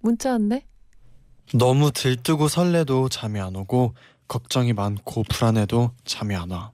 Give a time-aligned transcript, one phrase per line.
[0.00, 0.66] 문자 왔네.
[1.54, 3.94] 너무 들뜨고 설레도 잠이 안 오고
[4.28, 6.70] 걱정이 많고 불안해도 잠이 안 와.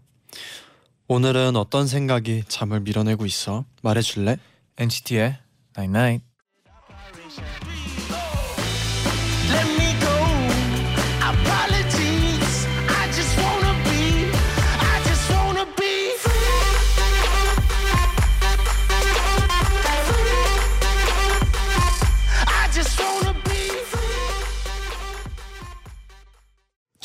[1.09, 3.65] 오늘은 어떤 생각이 잠을 밀어내고 있어?
[3.83, 4.39] 말해줄래?
[4.77, 5.39] NCT의
[5.79, 6.25] Night Night.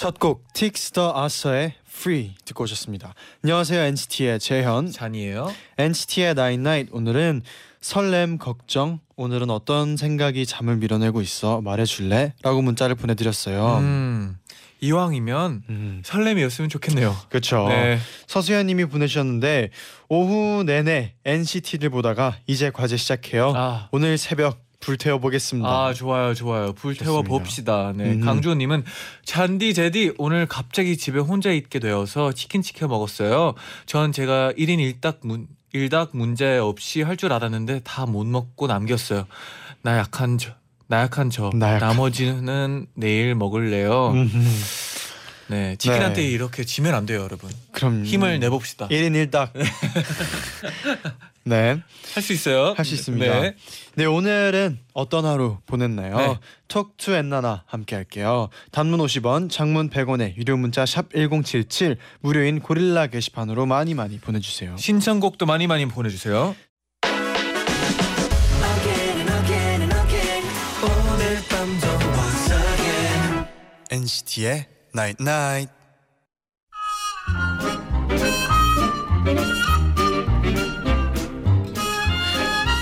[0.02, 3.14] 첫곡 틱스터 아서의 Free 듣고 오셨습니다.
[3.44, 4.90] 안녕하세요 NCT의 재현.
[4.92, 5.54] 잔이에요.
[5.78, 7.44] NCT의 Night Night 오늘은
[7.82, 12.34] 설렘 걱정 오늘은 어떤 생각이 잠을 밀어내고 있어 말해줄래?
[12.42, 13.78] 라고 문자를 보내드렸어요.
[13.78, 14.38] 음,
[14.80, 17.16] 이왕이면 음, 설렘이었으면 좋겠네요.
[17.30, 17.68] 그렇죠.
[17.68, 18.00] 네.
[18.26, 19.70] 서수연님이 보내주셨는데
[20.10, 23.54] 오후 내내 NCT를 보다가 이제 과제 시작해요.
[23.56, 25.70] 아, 오늘 새벽 불태워 보겠습니다.
[25.70, 27.22] 아 좋아요 좋아요 불태워.
[27.22, 28.22] 봅시다 네 음.
[28.22, 28.84] 강주호님은
[29.24, 33.54] 잔디 제디 오늘 갑자기 집에 혼자 있게 되어서 치킨 시켜 먹었어요
[33.86, 39.26] 전 제가 1인 1닭 문 일닭 문제 없이 할 줄 알았는데 다 못 먹고 남겼어요
[39.84, 40.52] 나 약한 저
[40.88, 44.38] 나약한 저 나약한- 나머지는 내일 먹을래요 음흠.
[45.48, 46.28] 네 치킨한테 네.
[46.30, 49.52] 이렇게 지면 안 돼요 여러분 그럼 힘을 내봅시다 1인 1닭.
[51.44, 51.82] 네,
[52.14, 53.42] 할 수 있어요 할 수 있습니다.
[53.42, 53.56] 네.
[53.96, 56.18] 네 오늘은 어떤 하루 보냈나요?
[56.18, 56.38] 네.
[56.68, 58.50] 톡투 엔나나 함께 할게요.
[58.72, 64.76] 단문 50원, 장문 100원에 유료 문자 샵 #1077 무료인 고릴라 게시판으로 많이 많이 보내 주세요.
[64.78, 66.56] 신청곡도 많이 많이 보내 주세요
[72.14, 73.48] once again
[73.92, 75.72] NCT의 Night Night.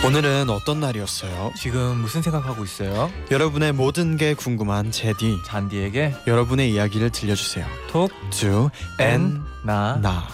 [0.10, 1.54] 오늘은 어떤 날이었어요?
[1.56, 5.38] 지금 무슨 생각하고 있어요 여러분의 모든 게 궁금한 제디.
[5.46, 7.64] 잔디에게 여러분의 이야기를 들려주세요.
[7.92, 10.28] 톡두 엔, 나, 나.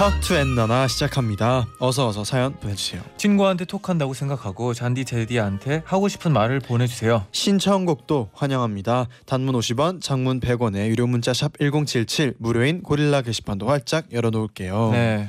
[0.00, 1.66] 턱투 앤너나 시작합니다.
[1.78, 3.02] 어서 어서 사연 보내주세요.
[3.18, 7.26] 친구한테 톡한다고 생각하고 잔디 제디한테 하고 싶은 말을 보내주세요.
[7.32, 9.08] 신청곡도 환영합니다.
[9.26, 14.88] 단문 50원, 장문 100원에 유료 문자 샵 #1077 무료인 고릴라 게시판도 활짝 열어놓을게요.
[14.92, 15.28] 네,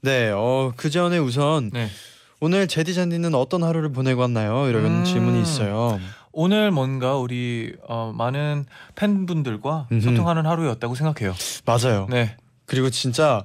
[0.00, 1.90] 네, 어, 그 전에 우선 네.
[2.40, 4.66] 오늘 제디 잔디는 어떤 하루를 보내고 왔나요?
[4.66, 5.04] 이런 음.
[5.04, 6.00] 질문이 있어요.
[6.32, 8.64] 오늘 뭔가 우리 어, 많은
[8.94, 10.00] 팬분들과 음흠.
[10.00, 11.34] 소통하는 하루였다고 생각해요.
[11.66, 12.06] 맞아요.
[12.08, 13.44] 네, 그리고 진짜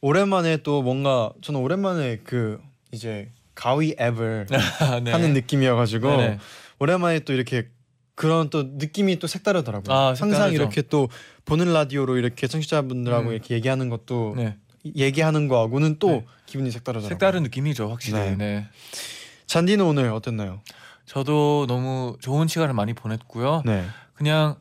[0.00, 2.60] 오랜만에 또 뭔가 저는 오랜만에 그
[2.92, 4.46] 이제 가위 앱을
[5.04, 5.10] 네.
[5.10, 6.38] 하는 느낌이어가지고 네네.
[6.78, 7.68] 오랜만에 또 이렇게
[8.14, 9.94] 그런 또 느낌이 또 색다르더라고요.
[9.94, 10.52] 아, 항상.
[10.52, 11.08] 이렇게 또
[11.44, 13.32] 보는 라디오로 이렇게 청취자분들하고 음.
[13.32, 16.26] 이렇게 얘기하는 것도 네, 얘기하는 거하고는 또 네.
[16.46, 17.08] 기분이 색다르더라고요.
[17.08, 18.18] 색다른 느낌이죠, 확실히.
[18.18, 18.36] 네.
[18.36, 18.68] 네.
[19.46, 20.60] 잔디는 오늘 어땠나요?
[21.06, 23.62] 저도 너무 좋은 시간을 많이 보냈고요.
[23.64, 23.86] 네.
[24.14, 24.56] 그냥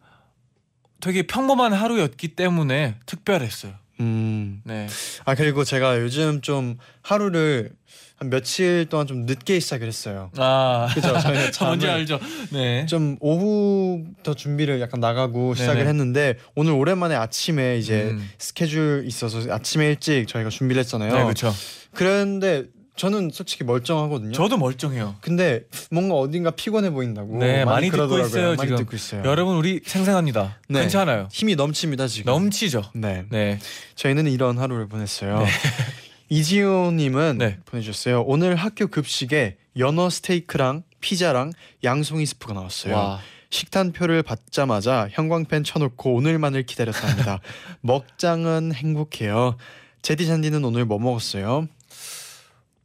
[1.00, 3.74] 되게 평범한 하루였기 때문에 특별했어요.
[4.00, 4.62] 음.
[4.64, 4.88] 네,
[5.26, 7.72] 아 그리고 제가 요즘 좀 하루를
[8.18, 10.30] 한 며칠 동안 좀 늦게 시작을 했어요.
[10.38, 11.14] 아, 그죠?
[11.66, 12.20] 뭔지 알죠.
[12.52, 15.90] 네, 좀 오후부터 준비를 약간 나가고 시작을 네네.
[15.90, 18.30] 했는데 오늘 오랜만에 아침에 이제 음.
[18.38, 21.14] 스케줄 있어서 아침에 일찍 저희가 준비를 했잖아요.
[21.14, 21.54] 네, 그렇죠.
[21.94, 22.66] 그런데
[23.00, 24.34] 저는 솔직히 멀쩡하거든요.
[24.34, 25.16] 저도 멀쩡해요.
[25.22, 28.28] 근데 뭔가 어딘가 피곤해 보인다고 네, 많이 듣고 그러더라고요.
[28.28, 28.76] 있어요, 많이 지금.
[28.76, 29.24] 듣고 있어요.
[29.24, 30.58] 여러분 우리 생생합니다.
[30.68, 30.82] 네.
[30.82, 31.30] 괜찮아요.
[31.32, 32.34] 힘이 넘칩니다 지금.
[32.34, 32.84] 넘치죠.
[32.94, 33.24] 네.
[33.30, 33.58] 네.
[33.96, 35.46] 저희는 이런 하루를 보냈어요.
[36.28, 37.58] 이지호님은 네.
[37.64, 38.24] 보내주셨어요.
[38.24, 41.54] 오늘 학교 급식에 연어 스테이크랑 피자랑
[41.86, 42.96] 양송이 스프가 나왔어요.
[42.96, 43.20] 와.
[43.50, 47.40] 식단표를 받자마자 형광펜 쳐놓고 오늘만을 기다렸답니다.
[47.80, 49.56] 먹장은 행복해요.
[50.02, 51.70] 제디 잔디는 오늘 뭐 먹었어요?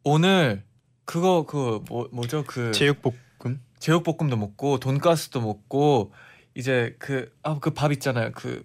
[0.04, 0.62] 오늘
[1.04, 3.60] 그거 그 뭐 뭐죠 그 제육볶음.
[3.78, 6.12] 제육볶음도 먹고 돈가스도 먹고
[6.54, 8.64] 이제 그 아 그 밥 있잖아요 그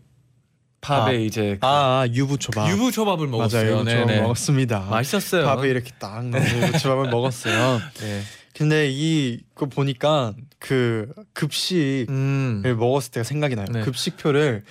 [0.82, 1.14] 밥에 아.
[1.14, 2.70] 이제 그 아, 아 유부초밥.
[2.70, 3.62] 유부초밥을 먹었어요.
[3.64, 3.80] 맞아요.
[3.82, 4.22] 유부초밥 네네.
[4.22, 4.80] 먹었습니다.
[4.90, 5.46] 맛있었어요.
[5.46, 7.80] 밥에 이렇게 딱 넣은 유부초밥을 먹었어요.
[8.00, 8.22] 네.
[8.56, 12.64] 근데 이거 보니까 그 급식을 음.
[12.80, 13.66] 먹었을 때가 생각이 나요.
[13.72, 13.82] 네.
[13.82, 14.64] 급식표를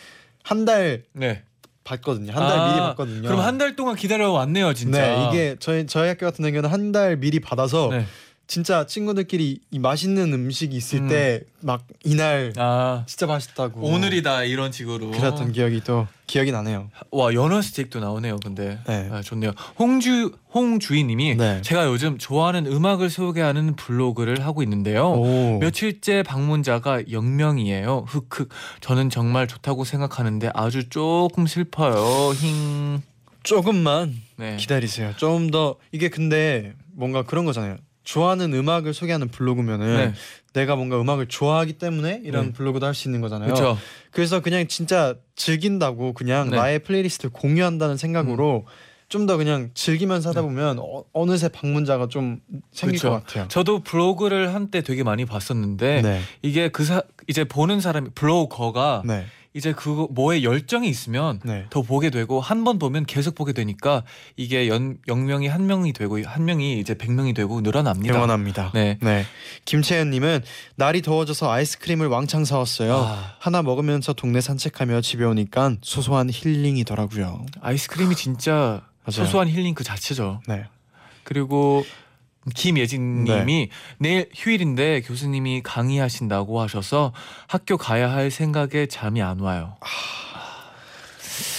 [0.43, 1.43] 한달 네.
[1.89, 2.33] 봤거든요.
[2.33, 3.23] 한 달 아, 미리 봤거든요.
[3.29, 5.01] 그럼 한 달 동안 기다려 왔네요, 진짜.
[5.01, 8.05] 네, 이게 저희 저희 학교 같은 경우는 한 달 미리 받아서 네.
[8.49, 11.09] 진짜 친구들끼리 이 맛있는 음식이 있을 음.
[11.63, 15.11] 때막 이날 아 진짜 맛있다고 오늘이다 이런 식으로.
[15.11, 16.89] 그랬던 기억이 또 기억이 나네요.
[17.11, 18.39] 와 연어 스틱도 나오네요.
[18.43, 19.09] 근데 네.
[19.13, 19.53] 아, 좋네요.
[19.79, 21.61] 홍주 홍주희님이 네.
[21.61, 25.11] 제가 요즘 좋아하는 음악을 소개하는 블로그를 하고 있는데요.
[25.13, 25.59] 오.
[25.59, 28.05] 며칠째 방문자가 0명이에요.
[28.09, 28.49] 흑흑.
[28.81, 32.33] 저는 정말 좋다고 생각하는데 아주 조금 슬퍼요.
[32.35, 33.03] 힝.
[33.43, 34.57] 조금만 네.
[34.57, 35.13] 기다리세요.
[35.19, 37.77] 좀 더 이게 근데 뭔가 그런 거잖아요.
[38.09, 40.13] 좋아하는 음악을 소개하는 블로그면은 네.
[40.55, 42.53] 내가 뭔가 음악을 좋아하기 때문에 이런 네.
[42.55, 43.53] 블로그도 할 수 있는 거잖아요.
[43.53, 43.79] 그렇죠.
[44.13, 46.57] 그래서 그냥 진짜 즐긴다고 그냥 네.
[46.57, 48.65] 나의 playlist를 공유한다는 생각으로
[49.11, 52.41] 좀더 그냥 즐기면서 하다 보면 어, 어느새 방문자가 좀
[52.73, 53.11] 생길 그쵸.
[53.11, 53.49] 것 같아요.
[53.49, 56.21] 저도 블로그를 한때 되게 많이 봤었는데 네.
[56.43, 59.27] 이게 그 사 이제 보는 사람이 블로거가 네.
[59.55, 61.67] 이제 그거 뭐에 열정이 있으면 네.
[61.71, 64.03] 더 보게 되고 한 번 보면 계속 보게 되니까
[64.37, 68.15] 이게 연 0명이 한 명이 되고 한 명이 이제 100명이 되고 늘어납니다.
[68.15, 68.73] 응원합니다.
[68.75, 68.99] 네.
[69.01, 69.25] 네.
[69.65, 70.43] 김채연님은
[70.77, 72.95] 날이 더워져서 아이스크림을 왕창 사왔어요.
[72.97, 77.47] 아, 하나 먹으면서 동네 산책하며 집에 오니까 소소한 힐링이더라고요.
[77.61, 78.83] 아이스크림이 진짜.
[79.11, 80.43] 소소한 힐링 그 자체죠.
[80.47, 80.67] 네.
[81.25, 81.85] 그리고
[82.55, 83.69] 김예진님이
[83.99, 87.13] 내일 휴일인데 교수님이 강의하신다고 하셔서
[87.47, 89.77] 학교 가야 할 생각에 잠이 안 와요.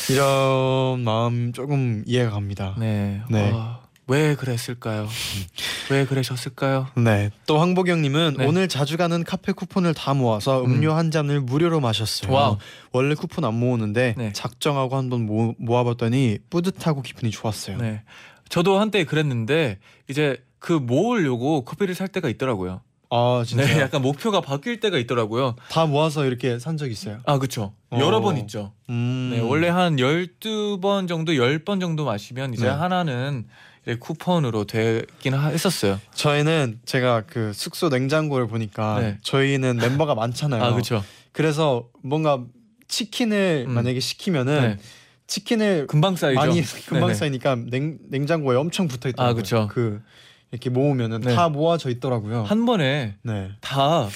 [0.10, 2.76] 이런 마음 조금 이해가 갑니다.
[2.80, 3.22] 네.
[3.30, 3.52] 네.
[3.54, 5.08] 아, 왜 그랬을까요?
[5.92, 6.88] 왜 그러셨을까요?
[6.96, 7.30] 네.
[7.46, 8.46] 또 황보경님은 네.
[8.46, 10.72] 오늘 자주 가는 카페 쿠폰을 다 모아서 음.
[10.72, 12.32] 음료 한 잔을 무료로 마셨어요.
[12.32, 12.58] wow.
[12.92, 14.34] 원래 쿠폰 안 모으는데 네.
[14.34, 17.78] 작정하고 한번 모, 모아봤더니 뿌듯하고 기분이 좋았어요.
[17.78, 18.02] 네.
[18.50, 19.78] 저도 한때 그랬는데
[20.10, 22.82] 이제 그 모으려고 커피를 살 때가 있더라고요.
[23.12, 25.56] 아 진짜 네, 약간 목표가 바뀔 때가 있더라고요.
[25.72, 27.20] 다 모아서 이렇게 산 적 있어요.
[27.26, 27.74] 아, 그렇죠.
[27.90, 27.98] 어.
[28.00, 28.72] 여러 번 있죠.
[28.90, 29.32] 음.
[29.34, 32.70] 네, 원래 한 12번 정도, 10번 정도 마시면 이제 네.
[32.70, 33.48] 하나는
[33.84, 36.00] 이제 쿠폰으로 되긴 하- 했었어요.
[36.14, 39.18] 저희는 제가 그 숙소 냉장고를 보니까 네.
[39.24, 40.64] 저희는 멤버가 많잖아요.
[40.64, 41.04] 아, 그렇죠.
[41.32, 42.44] 그래서 뭔가
[42.88, 43.74] 치킨을 음.
[43.74, 44.78] 만약에 시키면은 네.
[45.26, 46.40] 치킨을 금방 쌓이죠.
[46.40, 47.14] 많이 금방 네네.
[47.16, 49.32] 쌓이니까 냉, 냉장고에 엄청 붙어 있더라고요.
[49.32, 49.68] 아, 그쵸.
[49.72, 50.02] 그
[50.52, 51.36] 이렇게 모으면은 네.
[51.36, 52.44] 다 모아져 있더라고요.
[52.44, 53.52] 한 번에 네.
[53.62, 54.08] 다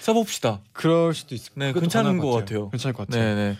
[0.00, 0.60] 써봅시다.
[0.72, 2.68] 그럴 수도 있을 네, 괜찮은 것 같아요.
[2.70, 3.22] 괜찮을 것 같아요.
[3.22, 3.56] 네 네.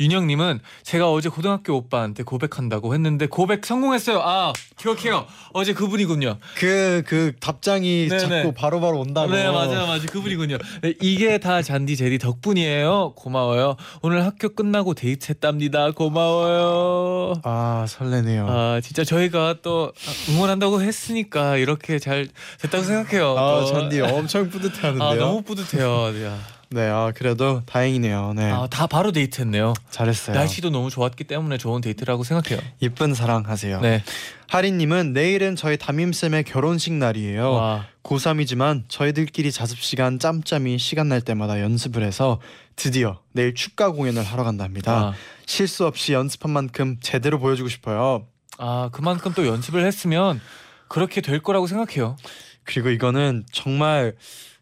[0.00, 4.20] 윤영님은 제가 어제 고등학교 오빠한테 고백한다고 했는데 고백 성공했어요.
[4.24, 5.26] 아 기억해요.
[5.52, 6.38] 어제 그분이군요.
[6.56, 8.18] 그, 그 답장이 네네.
[8.18, 9.30] 자꾸 바로바로 온다고.
[9.30, 10.56] 네 맞아요 맞아요 그분이군요.
[10.82, 13.12] 네, 이게 다 쟌디 잰디 덕분이에요.
[13.14, 13.76] 고마워요.
[14.00, 15.90] 오늘 학교 끝나고 데이트했답니다.
[15.90, 17.34] 고마워요.
[17.44, 18.46] 아 설레네요.
[18.48, 19.92] 아, 아 진짜 저희가 또
[20.30, 22.28] 응원한다고 했으니까 이렇게 잘
[22.60, 23.34] 됐다고 생각해요.
[23.34, 23.66] 또.
[23.66, 25.08] 쟌디 엄청 뿌듯해하는데요.
[25.08, 26.12] 아 너무 뿌듯해요.
[26.12, 26.30] 네.
[26.72, 28.34] 네, 아 그래도 다행이네요.
[28.36, 29.74] 네, 아, 다 바로 데이트했네요.
[29.90, 30.36] 잘했어요.
[30.36, 32.60] 날씨도 너무 좋았기 때문에 좋은 데이트라고 생각해요.
[32.78, 33.80] 이쁜 사랑하세요.
[33.80, 34.04] 네.
[34.48, 37.50] 하리님은 내일은 저희 담임 쌤의 결혼식 날이에요.
[37.50, 37.86] 와.
[38.04, 42.40] 고3이지만 저희들끼리 자습 시간 짬짬이 시간 날 때마다 연습을 해서
[42.76, 44.92] 드디어 내일 축가 공연을 하러 간답니다.
[44.92, 45.14] 아,
[45.46, 48.28] 실수 없이 연습한 만큼 제대로 보여주고 싶어요.
[48.58, 50.40] 아 그만큼 또 연습을 했으면
[50.86, 52.16] 그렇게 될 거라고 생각해요.
[52.62, 54.14] 그리고 이거는 정말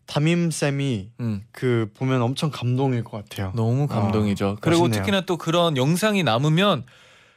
[0.09, 1.45] 담임 쌤이 음.
[1.53, 3.53] 그 보면 엄청 감동일 것 같아요.
[3.55, 4.57] 너무 감동이죠.
[4.63, 5.03] 그리고 멋있네요.
[5.03, 6.85] 특히나 또 그런 영상이 남으면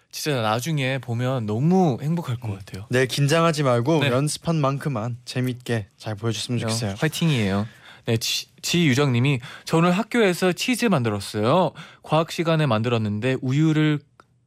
[0.09, 2.85] 진짜 나중에 보면 너무 행복할 것 같아요.
[2.89, 4.09] 네, 긴장하지 말고 네.
[4.09, 6.95] 연습한 만큼만 재밌게 잘 보여줬으면 좋겠어요.
[6.97, 7.67] 화이팅이에요.
[8.05, 11.73] 네, 지, 지유정님이 저 오늘 학교에서 치즈 만들었어요.
[12.03, 13.99] 과학 시간에 만들었는데 우유를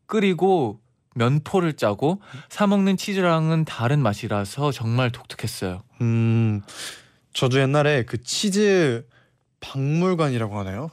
[0.06, 0.80] 끓이고
[1.14, 5.82] 면포를 짜고 사 먹는 치즈랑은 다른 맛이라서 정말 독특했어요.
[6.00, 6.62] 음,
[7.34, 9.06] 저도 옛날에 그 치즈
[9.60, 10.90] 박물관이라고 하나요?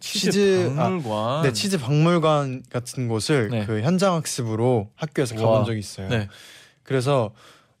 [0.00, 1.42] 치즈, 치즈- 아, 박물관.
[1.42, 3.64] 네, 치즈 박물관 같은 곳을 네.
[3.66, 5.42] 그 현장 학습으로 학교에서 와.
[5.52, 6.08] 가본 적이 있어요.
[6.08, 6.28] 네.
[6.82, 7.32] 그래서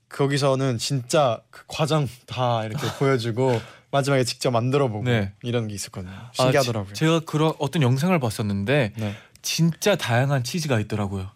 [0.08, 5.32] 거기서는 진짜 그 과정 다 이렇게 보여주고 마지막에 직접 만들어 보고 네.
[5.42, 6.12] 이런 게 있었거든요.
[6.12, 6.92] 아, 신기하더라고요.
[6.94, 9.14] 지- 제가 그런 어떤 영상을 봤었는데 네.
[9.42, 11.28] 진짜 다양한 치즈가 있더라고요.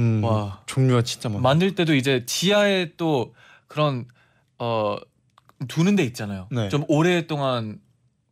[0.00, 0.62] 음, 와.
[0.66, 1.42] 종류가 진짜 많아요.
[1.42, 3.34] 만들 때도 이제 지하에 또
[3.68, 4.06] 그런
[4.58, 4.96] 어
[5.68, 6.48] 두는 데 있잖아요.
[6.50, 6.68] 네.
[6.68, 7.78] 좀 오랫동안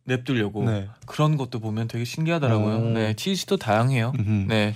[0.05, 0.89] 냅두려고 네.
[1.07, 2.77] 그런 것도 보면 되게 신기하더라고요.
[2.77, 2.81] 오.
[2.91, 4.13] 네, 치즈도 다양해요.
[4.19, 4.47] 음흠.
[4.49, 4.75] 네,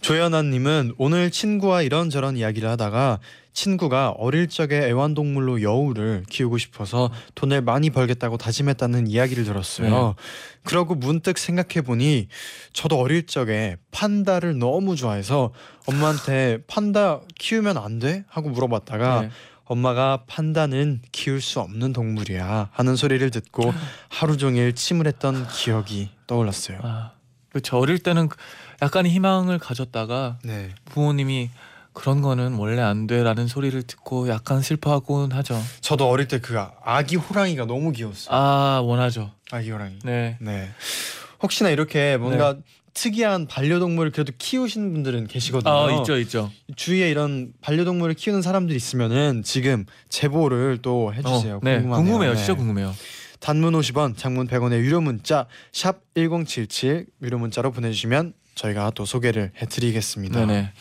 [0.00, 3.18] 조연아님은 오늘 친구와 이런저런 이야기를 하다가
[3.52, 9.90] 친구가 어릴 적에 애완동물로 여우를 키우고 싶어서 돈을 많이 벌겠다고 다짐했다는 이야기를 들었어요.
[9.90, 10.14] 네.
[10.62, 12.28] 그러고 문득 생각해 보니
[12.72, 15.52] 저도 어릴 적에 판다를 너무 좋아해서
[15.86, 18.24] 엄마한테 판다 키우면 안 돼?
[18.28, 19.30] 하고 물어봤다가 네.
[19.80, 23.72] 엄마가 판다는 키울 수 없는 동물이야 하는 소리를 듣고
[24.08, 26.80] 하루 종일 침을 했던 기억이 떠올랐어요.
[26.82, 27.12] 아,
[27.50, 27.78] 그렇죠.
[27.78, 28.28] 어릴 때는
[28.82, 30.70] 약간의 희망을 가졌다가 네.
[30.86, 31.50] 부모님이
[31.92, 35.60] 그런 거는 원래 안 돼라는 소리를 듣고 약간 슬퍼하곤 하죠.
[35.80, 38.36] 저도 어릴 때 그 아기 호랑이가 너무 귀여웠어요.
[38.36, 39.30] 아 원하죠.
[39.52, 40.00] 아기 호랑이.
[40.02, 40.36] 네.
[40.40, 40.68] 네.
[41.42, 42.56] 혹시나 이렇게 뭔가
[42.94, 45.72] 특이한 반려동물을 그래도 키우시는 분들은 계시거든요.
[45.72, 46.50] 아 있죠 있죠.
[46.76, 51.56] 주위에 이런 반려동물을 키우는 사람들이 있으면은 지금 제보를 또 해주세요.
[51.56, 52.04] 어, 네 궁금하네요.
[52.04, 52.30] 궁금해요.
[52.32, 52.36] 네.
[52.36, 52.94] 진짜 궁금해요.
[53.38, 60.46] 단문 50원, 장문 100원의 유료 문자 샵 #1077 유료 문자로 보내주시면 저희가 또 소개를 해드리겠습니다.
[60.46, 60.72] 네네.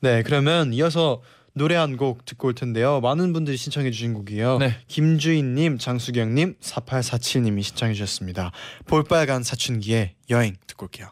[0.00, 1.22] 네, 그러면 이어서
[1.54, 3.00] 노래 한 곡 듣고 올 텐데요.
[3.00, 4.58] 많은 분들이 신청해 주신 곡이에요.
[4.58, 4.76] 네.
[4.88, 8.52] 김주인님, 장수경님, 4847님이 신청해 주셨습니다.
[8.86, 11.08] 볼빨간 사춘기의 여행 듣고 올게요.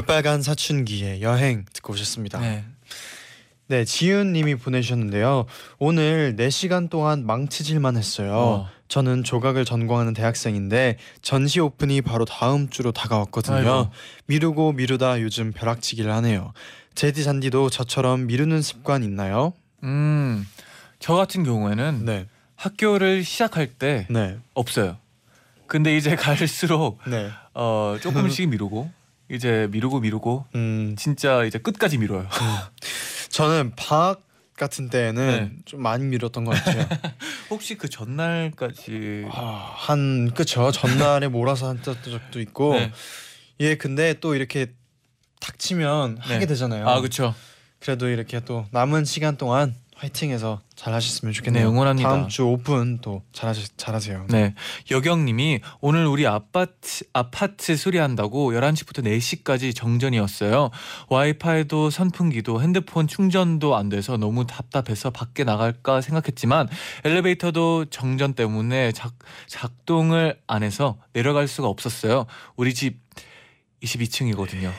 [0.00, 2.40] 볼빨간 사춘기의 여행 듣고 오셨습니다.
[2.40, 2.64] 네,
[3.66, 3.84] 네.
[3.84, 5.44] 지윤 님이 보내주셨는데요.
[5.78, 8.32] 오늘 4시간 동안 망치질만 했어요.
[8.34, 8.68] 어.
[8.88, 13.56] 저는 조각을 전공하는 대학생인데 전시 오픈이 바로 다음 주로 다가왔거든요.
[13.56, 13.90] 아이고.
[14.26, 16.52] 미루고 미루다 요즘 벼락치기를 하네요.
[16.94, 19.52] 제디 잔디도 저처럼 미루는 습관 있나요?
[19.84, 20.46] 음.
[20.98, 22.26] 저 같은 경우에는 네,
[22.56, 24.96] 학교를 시작할 때 네, 없어요.
[25.66, 27.30] 근데 이제 갈수록 네.
[27.54, 28.90] 어 조금씩 미루고
[29.30, 32.28] 이제 미루고 미루고 음, 진짜 이제 끝까지 미뤄요.
[33.30, 34.22] 저는 방학
[34.56, 35.62] 같은 때는 네.
[35.64, 36.86] 좀 많이 미뤘던 것 같아요.
[37.48, 42.92] 혹시 그 전날까지 아, 한 그쵸 전날에 몰아서 한 적도 있고 네.
[43.60, 44.72] 예 근데 또 이렇게
[45.40, 46.20] 닥치면 네.
[46.34, 46.88] 하게 되잖아요.
[46.88, 47.34] 아 그렇죠.
[47.78, 51.64] 그래도 이렇게 또 남은 시간 동안 화이팅해서 잘 하셨으면 좋겠네요.
[51.64, 52.08] 네, 응원합니다.
[52.08, 54.26] 다음 주 오픈 또 잘하시 잘하세요.
[54.30, 54.54] 네.
[54.90, 60.70] 여경님이 오늘 우리 아파트 아파트 수리한다고 11시부터 4시까지 정전이었어요.
[61.10, 66.68] 와이파이도 선풍기도 핸드폰 충전도 안 돼서 너무 답답해서 밖에 나갈까 생각했지만
[67.04, 69.12] 엘리베이터도 정전 때문에 작,
[69.48, 72.24] 작동을 안 해서 내려갈 수가 없었어요.
[72.56, 72.98] 우리 집
[73.82, 74.72] 22층이거든요.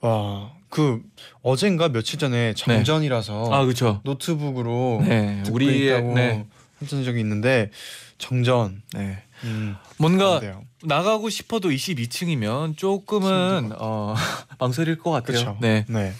[0.00, 1.00] 와 그
[1.42, 4.00] 어젠가 며칠 전에 정전이라서 아 그렇죠.
[4.02, 5.40] 노트북으로 네.
[5.44, 6.44] 듣고 우리의 있다고 네.
[6.82, 7.70] 했던 적이 있는데
[8.18, 9.22] 정전 네.
[9.44, 10.64] 음, 뭔가 안 돼요.
[10.82, 14.16] 나가고 싶어도 22층이면 조금은 어,
[14.58, 15.44] 망설일 것 같아요.
[15.44, 15.58] 그렇죠.
[15.60, 15.84] 네.
[15.88, 16.12] 네.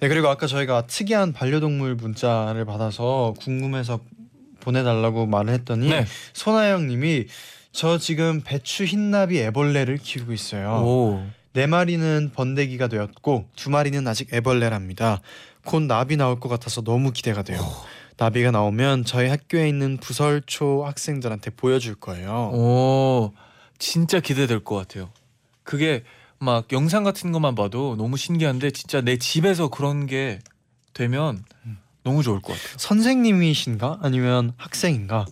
[0.00, 4.00] 네 그리고 아까 저희가 특이한 반려동물 문자를 받아서 궁금해서
[4.60, 6.04] 보내달라고 말을 했더니 네.
[6.34, 7.28] 손아영님이
[7.72, 10.82] 저 지금 배추 흰나비 애벌레를 키우고 있어요.
[10.84, 11.39] 오.
[11.52, 15.20] 네 마리는 번데기가 되었고 두 마리는 아직 애벌레랍니다.
[15.64, 17.60] 곧 나비 나올 것 같아서 너무 기대가 돼요.
[18.16, 22.50] 나비가 나오면 저희 학교에 있는 부설초 학생들한테 보여줄 거예요.
[22.52, 23.32] 오.
[23.78, 25.10] 진짜 기대될 것 같아요.
[25.64, 26.04] 그게
[26.38, 30.38] 막 영상 같은 것만 봐도 너무 신기한데 진짜 내 집에서 그런 게
[30.92, 31.44] 되면
[32.02, 32.76] 너무 좋을 것 같아요.
[32.78, 35.26] 선생님이신가 아니면 학생인가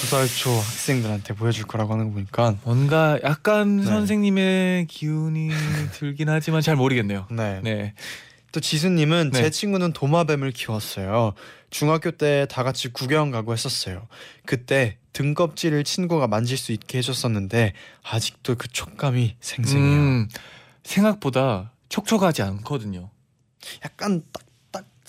[0.00, 3.84] 부설초 학생들한테 보여줄 거라고 하는 거 보니까 뭔가 약간 네.
[3.84, 5.48] 선생님의 기운이
[5.94, 7.26] 들긴 하지만 잘 모르겠네요.
[7.30, 7.60] 네.
[7.62, 7.94] 네.
[8.52, 9.42] 또 지수님은 네.
[9.42, 11.34] 제 친구는 도마뱀을 키웠어요.
[11.70, 14.08] 중학교 때 다 같이 구경 가고 했었어요.
[14.44, 17.72] 그때 등껍질을 친구가 만질 수 있게 해줬었는데
[18.02, 19.88] 아직도 그 촉감이 생생해요.
[20.00, 20.28] 음,
[20.82, 23.10] 생각보다 촉촉하지 않거든요.
[23.84, 24.49] 약간 딱딱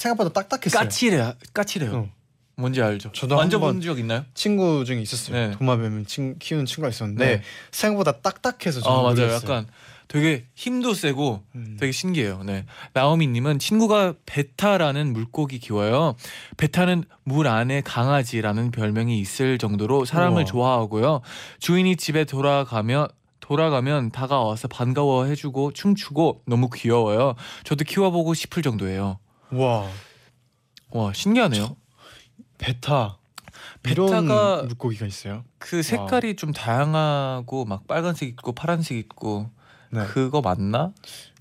[0.01, 0.84] 생각보다 딱딱했어요.
[0.84, 1.96] 까칠해, 까칠해요.
[1.96, 2.10] 어.
[2.55, 3.12] 뭔지 알죠?
[3.13, 4.25] 저도 만져본 적 있나요?
[4.34, 5.36] 친구 중에 있었어요.
[5.36, 5.51] 네.
[5.58, 7.41] 도마뱀을 친, 키우는 친구가 있었는데 네.
[7.72, 9.15] 생각보다 딱딱해서 아 저는 맞아요.
[9.15, 9.36] 놀랐어요.
[9.36, 9.67] 약간
[10.08, 11.77] 되게 힘도 세고 음.
[11.79, 12.43] 되게 신기해요.
[12.43, 12.65] 네.
[12.93, 16.15] 나오미님은 친구가 베타라는 물고기 키워요.
[16.58, 20.46] 베타는 물 안에 강아지라는 별명이 있을 정도로 사람을 우와.
[20.46, 21.22] 좋아하고요.
[21.60, 23.08] 주인이 집에 돌아가면
[23.39, 27.36] 돌아가면 다가와서 반가워해주고 춤추고 너무 귀여워요.
[27.63, 29.17] 저도 키워보고 싶을 정도예요.
[29.51, 29.89] 와
[30.93, 31.77] 와 신기하네요.
[32.58, 33.17] 베타
[33.84, 35.43] 베타가- 물고기가 있어요.
[35.58, 39.50] 그 색깔이 좀 다양하고 막 빨간색 있고 파란색 있고
[39.89, 40.05] 네.
[40.05, 40.91] 그거 맞나?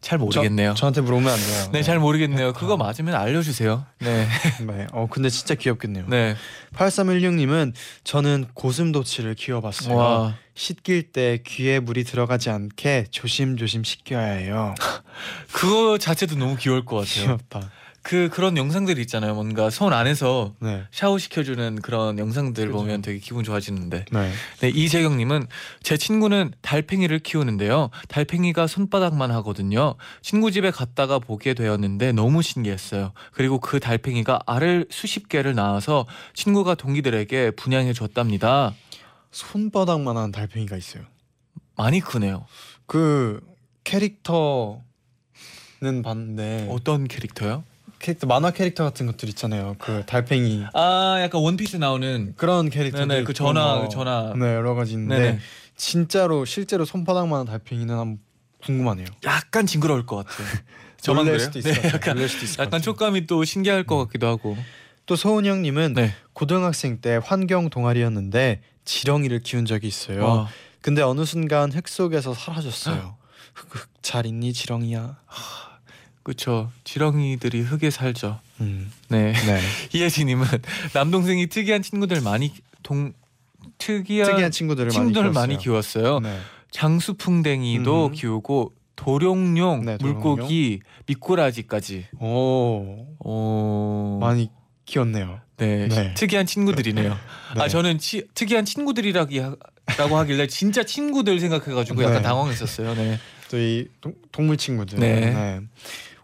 [0.00, 0.74] 잘 모르겠네요.
[0.76, 1.68] 저, 한테 물어보면 안 돼요.
[1.72, 2.48] 네, 잘 모르겠네요.
[2.52, 2.58] 베타.
[2.60, 3.84] 그거 맞으면 알려주세요.
[3.98, 4.26] 네,
[4.66, 4.86] 네.
[4.92, 6.06] 어 근데 진짜 귀엽겠네요.
[6.08, 6.36] 네.
[6.74, 7.74] 8316님은
[8.04, 9.94] 저는 고슴도치를 키워봤어요.
[9.96, 14.74] 와, 씻길 때 귀에 물이 들어가지 않게 조심조심 씻겨야 해요.
[15.52, 17.24] 그거 자체도 너무 귀여울 것 같아요.
[17.36, 17.70] 귀엽다.
[18.02, 19.34] 그 그런 영상들 있잖아요.
[19.34, 20.84] 뭔가 손 안에서 네.
[20.90, 22.78] 샤워 시켜주는 그런 영상들 그죠.
[22.78, 24.06] 보면 되게 기분 좋아지는데.
[24.10, 24.32] 네.
[24.60, 25.46] 네, 이재경님은
[25.82, 27.90] 제 친구는 달팽이를 키우는데요.
[28.08, 29.96] 달팽이가 손바닥만 하거든요.
[30.22, 33.12] 친구 집에 갔다가 보게 되었는데 너무 신기했어요.
[33.32, 38.74] 그리고 그 달팽이가 알을 수십 개를 낳아서 친구가 동기들에게 분양해 줬답니다.
[39.30, 41.04] 손바닥만한 달팽이가 있어요.
[41.76, 42.46] 많이 크네요.
[42.86, 43.40] 그
[43.84, 44.82] 캐릭터는
[46.02, 47.64] 봤는데 어떤 캐릭터요?
[48.00, 49.76] 캐릭터 만화 캐릭터 같은 것들 있잖아요.
[49.78, 54.34] 그 달팽이 아, 약간 원피스 나오는 그런 캐릭터 네네, 그 전화, 전화.
[54.34, 55.38] 네 여러 가지 있는데 네네.
[55.76, 58.18] 진짜로 실제로 손바닥만한 달팽이는 한번
[58.64, 59.06] 궁금하네요.
[59.24, 60.46] 약간 징그러울 것 같아요.
[61.00, 61.46] 저만 놀랄 그래요?
[61.46, 61.94] 수도 있을 것 네, 같아요.
[62.00, 62.82] 약간 놀랄 수도 있을 것 약간 같아요.
[62.82, 64.56] 촉감이 또 신기할 것 같기도 하고.
[65.06, 66.14] 또 소은영님은 네.
[66.34, 70.24] 고등학생 때 환경 동아리였는데 지렁이를 키운 적이 있어요.
[70.24, 70.48] 와,
[70.82, 73.16] 근데 어느 순간 흙 속에서 사라졌어요.
[73.54, 75.18] 흙 잘 있니 지렁이야?
[76.22, 76.70] 그쵸.
[76.84, 78.40] 지렁이들이 흙에 살죠.
[78.60, 79.32] 음, 네.
[79.32, 79.60] 네.
[79.92, 80.46] 이혜진님은
[80.94, 83.12] 남동생이 특이한 친구들 많이 동
[83.78, 86.02] 특이한, 특이한 친구들을 친구들을 많이 많이 키웠어요.
[86.02, 86.20] 키웠어요.
[86.20, 86.38] 네.
[86.70, 88.12] 장수풍뎅이도 음.
[88.12, 89.96] 키우고 도룡뇽, 네.
[90.00, 92.06] 물고기, 미꾸라지까지.
[92.20, 94.50] 오 오, 많이
[94.84, 95.40] 키웠네요.
[95.56, 96.14] 네, 네.
[96.14, 97.08] 특이한 친구들이네요.
[97.54, 97.60] 네.
[97.62, 99.56] 아 저는 치, 특이한 친구들이라기 하,
[99.96, 102.22] 라고 하길래 진짜 친구들 생각해가지고 약간 네.
[102.22, 102.94] 당황했었어요.
[102.94, 103.18] 네.
[103.50, 103.86] 또 이
[104.30, 104.98] 동물 친구들.
[105.00, 105.60] 네.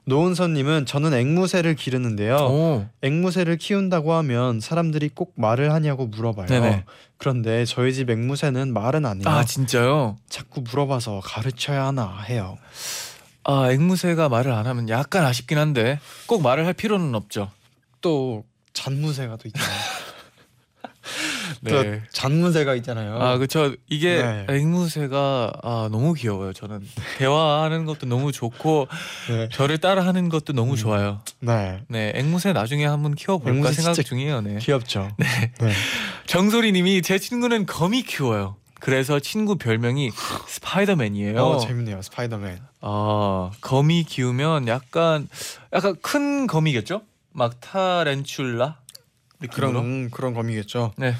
[0.07, 2.37] 노은선님은 저는 앵무새를 기르는데요.
[2.37, 6.47] 오, 앵무새를 키운다고 하면 사람들이 꼭 말을 하냐고 물어봐요.
[6.47, 6.85] 네네.
[7.19, 9.29] 그런데 저희 집 앵무새는 말은 안 해요.
[9.29, 10.17] 아 진짜요?
[10.29, 12.57] 자꾸 물어봐서 가르쳐야 하나 해요.
[13.43, 17.51] 아 앵무새가 말을 안 하면 약간 아쉽긴 한데 꼭 말을 할 필요는 없죠.
[18.01, 18.45] 또
[18.75, 19.71] 잔무새가 또 있잖아요.
[21.67, 22.01] 네.
[22.01, 23.17] 또 잔무새가 있잖아요.
[23.21, 24.47] 아 그쵸 이게 네.
[24.49, 26.81] 앵무새가 아 너무 귀여워요 저는
[27.19, 28.89] 대화하는 것도 너무 좋고
[29.29, 29.49] 네.
[29.53, 30.77] 저를 따라하는 것도 너무 음.
[30.77, 31.81] 좋아요 네.
[31.89, 34.59] 네 앵무새 나중에 한번 키워볼까 생각 중이에요 네.
[34.59, 35.11] 귀엽죠.
[35.19, 35.27] 네.
[36.27, 40.11] 정소리님이 제 친구는 거미 키워요 그래서 친구 별명이
[40.49, 42.03] 스파이더맨이에요 어 재밌네요.
[42.03, 42.61] 스파이더맨.
[42.83, 45.29] 아 거미 키우면 약간
[45.73, 48.79] 약간 큰 거미겠죠 막 타렌출라
[49.41, 50.93] 느낌으로 그런 음, 그런 거미겠죠.
[50.97, 51.15] 네.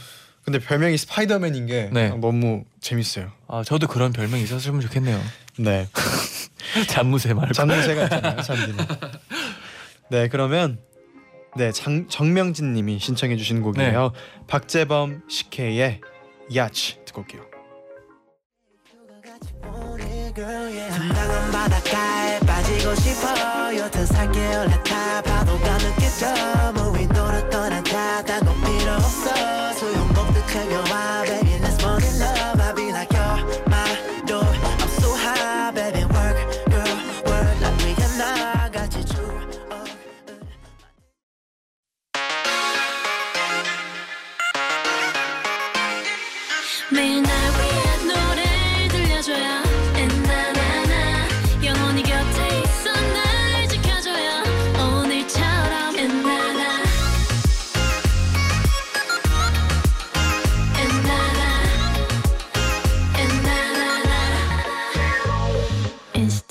[0.47, 2.11] 근데 별명이 스파이더맨인 게 네.
[2.11, 3.33] 너무 재밌어요.
[3.49, 5.21] 아 저도 그런 별명이 있었으면 좋겠네요
[5.59, 5.89] 네.
[6.89, 8.43] 잠무새 말고 잔무새가 있잖아요.
[8.43, 8.85] 잔디는.
[10.09, 10.79] 네, 그러면
[11.57, 14.13] 네, 장, 정명진 님이 신청해 주신 곡이에요.
[14.47, 16.01] 박재범 CK의
[16.55, 17.43] 야치 듣고 올게요.
[20.91, 29.73] 한방울 바닷가에 빠지고 싶어 여튼 살게 올라타 파도가 느껴져 물 위로는 떠나다 다도 필요 없어
[29.73, 30.16] 수영
[30.85, 31.46] 복도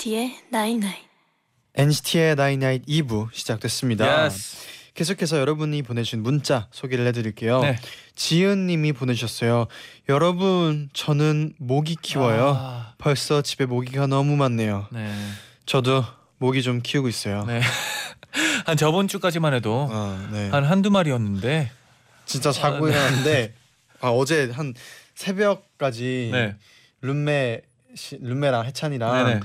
[0.06, 0.94] NCT의 night night
[1.74, 4.26] NCT의 나이나잇 2부 시작됐습니다.
[4.26, 4.56] Yes.
[4.94, 7.60] 계속해서 여러분이 보내주신 문자 소개를 해드릴게요.
[7.60, 7.76] 네.
[8.14, 9.66] 지은님이 보내주셨어요.
[10.08, 12.56] 여러분 저는 모기 키워요.
[12.56, 14.86] 아, 벌써 집에 모기가 너무 많네요.
[14.92, 15.12] 네.
[15.66, 16.04] 저도
[16.38, 17.44] 모기 좀 키우고 있어요.
[17.44, 17.60] 네.
[18.64, 20.50] 한 저번 주까지만 해도 아, 네.
[20.50, 21.72] 한 한두 마리였는데
[22.26, 22.94] 진짜 자고 아, 네.
[22.94, 23.54] 일어났는데
[24.00, 24.72] 아, 어제 한
[25.16, 26.54] 새벽까지 네.
[27.00, 27.62] 룸메
[27.96, 29.40] 시, 룸메랑 해찬이랑 네네.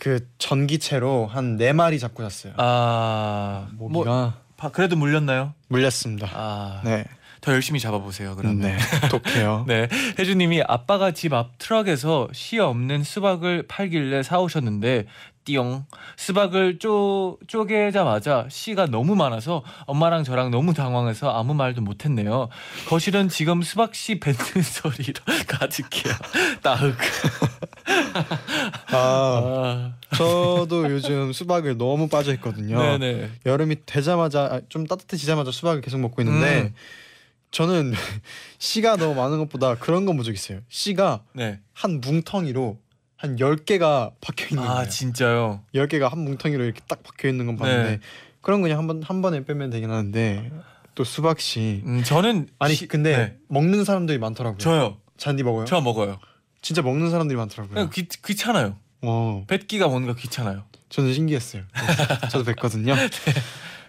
[0.00, 2.54] 그 전기채로 한 네 마리 잡고 잤어요.
[2.56, 5.52] 아, 뭐 모기가 바- 그래도 물렸나요?
[5.68, 6.26] 물렸습니다.
[6.32, 7.04] 아, 네,
[7.42, 8.34] 더 열심히 잡아보세요.
[8.34, 8.60] 그러면.
[8.60, 8.78] 네,
[9.10, 9.64] 독해요.
[9.68, 15.04] 네, 혜주님이 아빠가 집 앞 트럭에서 씨 없는 수박을 팔길래 사오셨는데
[15.50, 15.84] 띠용
[16.16, 22.48] 수박을 쪼 쪼개자마자 씨가 너무 많아서 엄마랑 저랑 너무 당황해서 아무 말도 못했네요.
[22.88, 26.14] 거실은 지금 수박 씨 뱉는 소리로 가득해요.
[26.62, 26.96] 따흑.
[28.92, 32.78] 아, 아, 저도 요즘 수박을 너무 빠져 있거든요.
[32.80, 33.30] 네네.
[33.46, 36.74] 여름이 되자마자 아, 좀 따뜻해지자마자 수박을 계속 먹고 있는데 음.
[37.50, 37.92] 저는
[38.58, 40.60] 씨가 너무 많은 것보다 그런 건본적 있어요.
[40.68, 41.58] 씨가 네.
[41.72, 42.78] 한 뭉텅이로
[43.20, 44.88] 한 10개가 박혀 있는 아 거예요.
[44.88, 45.60] 진짜요.
[45.74, 48.00] 10개가 한 뭉텅이로 이렇게 딱 박혀 있는 건 봤는데 네.
[48.40, 50.50] 그런 거 그냥 한번 한 번에 빼면 되긴 하는데
[50.94, 53.36] 또 수박 씨 음, 저는 아니 시- 근데 네.
[53.48, 54.58] 먹는 사람들이 많더라고요.
[54.58, 54.96] 저요.
[55.18, 55.66] 잔디 먹어요?
[55.66, 56.18] 저 먹어요.
[56.62, 57.74] 진짜 먹는 사람들이 많더라고요.
[57.74, 58.76] 그냥 귀, 귀찮아요.
[59.02, 60.64] 어, 뱉기가 뭔가 귀찮아요.
[60.88, 61.62] 저는 신기했어요.
[62.30, 62.94] 저도 뵀거든요.
[62.96, 63.08] 네,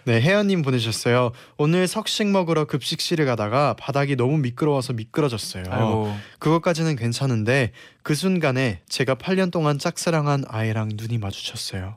[0.08, 1.32] 혜연님 보내주셨어요.
[1.56, 5.64] 오늘 석식 먹으러 급식실을 가다가 바닥이 너무 미끄러워서 미끄러졌어요.
[5.68, 6.16] 아이고.
[6.38, 11.96] 그것까지는 괜찮은데 그 순간에 제가 8년 동안 짝사랑한 아이랑 눈이 마주쳤어요.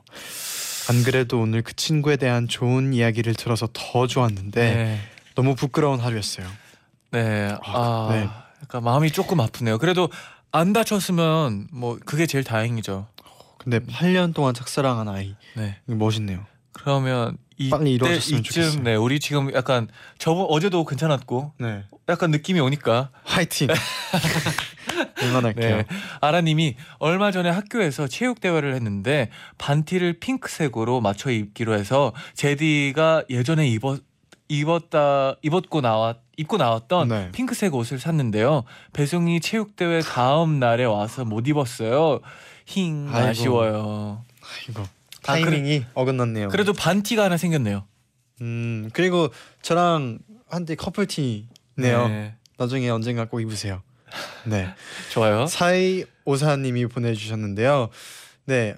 [0.88, 5.00] 안 그래도 오늘 그 친구에 대한 좋은 이야기를 들어서 더 좋았는데 네.
[5.34, 6.46] 너무 부끄러운 하루였어요.
[7.10, 7.56] 네.
[7.64, 8.28] 아, 아, 네.
[8.62, 9.78] 약간 마음이 조금 아프네요.
[9.78, 10.08] 그래도
[10.52, 13.08] 안 다쳤으면 뭐 그게 제일 다행이죠.
[13.58, 15.76] 근데 8년 동안 짝사랑한 아이 네.
[15.86, 16.46] 멋있네요.
[16.72, 17.36] 그러면
[17.70, 18.82] 빨리 이루어졌으면 이쯤 좋겠어요.
[18.82, 19.88] 네 우리 지금 약간
[20.18, 23.68] 저번 어제도 괜찮았고 네, 약간 느낌이 오니까 화이팅.
[25.22, 25.76] 응원할게요.
[25.78, 25.86] 네
[26.20, 34.00] 아라님이 얼마 전에 학교에서 체육 대회를 했는데 반티를 핑크색으로 맞춰 입기로 해서 제디가 예전에 입었
[34.48, 37.30] 입었다 입었고 나왔 입고 나왔던 네.
[37.32, 42.20] 핑크색 옷을 샀는데요 배송이 체육 대회 다음 날에 와서 못 입었어요
[42.66, 43.28] 힝 아이고.
[43.28, 44.24] 아쉬워요
[44.68, 44.86] 이거 아,
[45.26, 46.48] 타이밍이 어긋났네요.
[46.48, 47.86] 그래도 반티가 하나 생겼네요
[48.40, 49.30] 음 그리고
[49.62, 52.08] 저랑 한때 커플 티네요.
[52.08, 52.34] 네.
[52.58, 53.82] 나중에 언젠가 꼭 입으세요.
[54.44, 54.68] 네.
[55.10, 57.88] 좋아요 사이 오사님이 보내주셨는데요.
[58.46, 58.74] 네.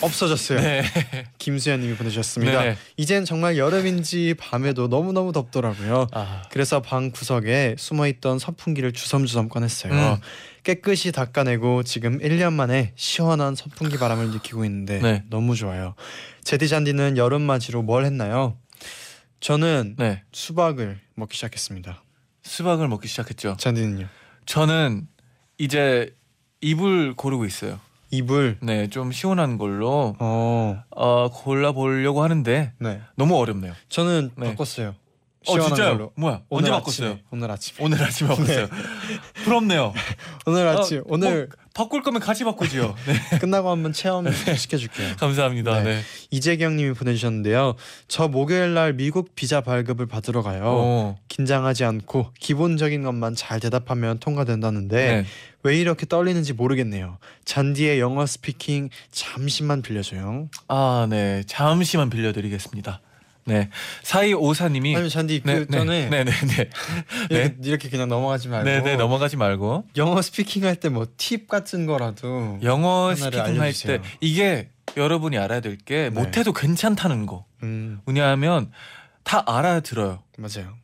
[0.00, 0.60] 없어졌어요.
[0.60, 0.82] 네.
[1.38, 2.62] 김수현님이 보내주셨습니다.
[2.62, 2.76] 네.
[2.96, 6.08] 이젠 정말 여름인지 밤에도 너무 너무 덥더라고요.
[6.12, 9.92] 아, 그래서 방 구석에 숨어있던 선풍기를 주섬주섬 꺼냈어요.
[9.92, 10.16] 음.
[10.62, 15.22] 깨끗이 닦아내고 지금 1년 만에 시원한 선풍기 바람을 느끼고 있는데 네.
[15.30, 15.94] 너무 좋아요.
[16.42, 18.56] 제디 잔디는 여름 맞이로 뭘 했나요?
[19.40, 20.22] 저는 네.
[20.32, 22.02] 수박을 먹기 시작했습니다.
[22.42, 23.56] 수박을 먹기 시작했죠.
[23.58, 24.08] 잔디는요?
[24.46, 25.06] 저는
[25.58, 26.14] 이제
[26.60, 27.80] 이불 고르고 있어요.
[28.16, 28.58] 이불.
[28.62, 33.00] 네, 좀 시원한 걸로 어, 어, 골라 보려고 하는데 네.
[33.16, 33.72] 너무 어렵네요.
[33.88, 34.46] 저는 네.
[34.50, 34.94] 바꿨어요.
[35.46, 35.96] 어, 진짜요?
[35.96, 36.12] 걸로.
[36.16, 36.42] 뭐야?
[36.48, 37.18] 언제 아침에, 바꿨어요?
[37.30, 37.76] 오늘 아침.
[37.80, 38.68] 오늘 아침에 바꿨어요.
[39.44, 39.92] 부럽네요.
[40.46, 41.02] 오늘 어, 아침.
[41.06, 42.94] 오늘 뭐, 바꿀 거면 같이 바꾸지요.
[43.06, 43.38] 네.
[43.38, 45.16] 끝나고 한번 체험 시켜줄게요.
[45.16, 45.82] 감사합니다.
[45.82, 45.84] 네.
[45.84, 46.00] 네.
[46.30, 47.74] 이재경님이 보내주셨는데요.
[48.08, 50.62] 저 목요일 날 미국 비자 발급을 받으러 가요.
[50.64, 51.18] 어.
[51.28, 55.26] 긴장하지 않고 기본적인 것만 잘 대답하면 통과된다는데 네.
[55.62, 57.18] 왜 이렇게 떨리는지 모르겠네요.
[57.44, 60.48] 쟌디의 영어 speaking 잠시만 빌려줘요.
[60.68, 61.42] 아, 네.
[61.46, 63.00] 잠시만 빌려드리겠습니다.
[63.46, 63.70] 네.
[64.02, 66.70] 사이 오사님이 아니 쟌디 그 네, 전에 네, 네, 네,
[67.30, 67.56] 이렇게, 네.
[67.62, 71.86] 이렇게 그냥 넘어가지 말고 네, 네, 넘어가지 말고 영어 speaking 할 때 뭐 팁 같은
[71.86, 73.72] 거라도 영어 스피킹 할.
[73.72, 76.10] 때 이게 여러분이 알아야 될게 네.
[76.10, 77.44] 못해도 괜찮다는 거.
[77.62, 78.70] 음 왜냐하면
[79.22, 80.22] 다 알아들어요.
[80.38, 80.74] 맞아요.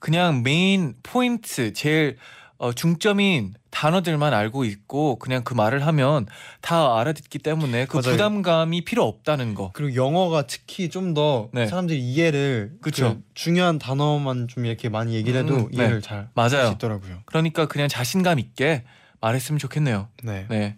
[0.00, 2.16] 그냥 메인 포인트 제일
[2.58, 6.26] 어, 중점인 단어들만 알고 있고 그냥 그 말을 하면
[6.60, 8.12] 다 알아듣기 때문에 그 맞아요.
[8.12, 9.70] 부담감이 필요 없다는 거.
[9.72, 11.66] 그리고 영어가 특히 좀 더 네.
[11.66, 13.16] 사람들이 이해를 그쵸.
[13.16, 16.00] 그 중요한 단어만 좀 이렇게 많이 얘기를 해도 음, 이해를 네.
[16.00, 16.70] 잘 맞아요.
[16.74, 17.22] 있더라고요.
[17.26, 18.84] 그러니까 그냥 자신감 있게
[19.20, 20.08] 말했으면 좋겠네요.
[20.22, 20.46] 네.
[20.48, 20.76] 네.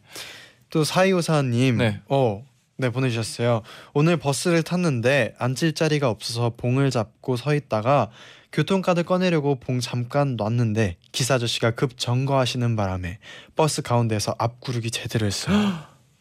[0.70, 2.00] 또 사이오사님, 네.
[2.08, 2.44] 어,
[2.76, 3.62] 네 보내주셨어요.
[3.92, 8.10] 오늘 버스를 탔는데 앉을 자리가 없어서 봉을 잡고 서 있다가
[8.54, 13.18] 교통카드 꺼내려고 봉 잠깐 놨는데 기사 아저씨가 급 점거하시는 바람에
[13.56, 15.56] 버스 가운데서 앞구르기 제대로 했어요.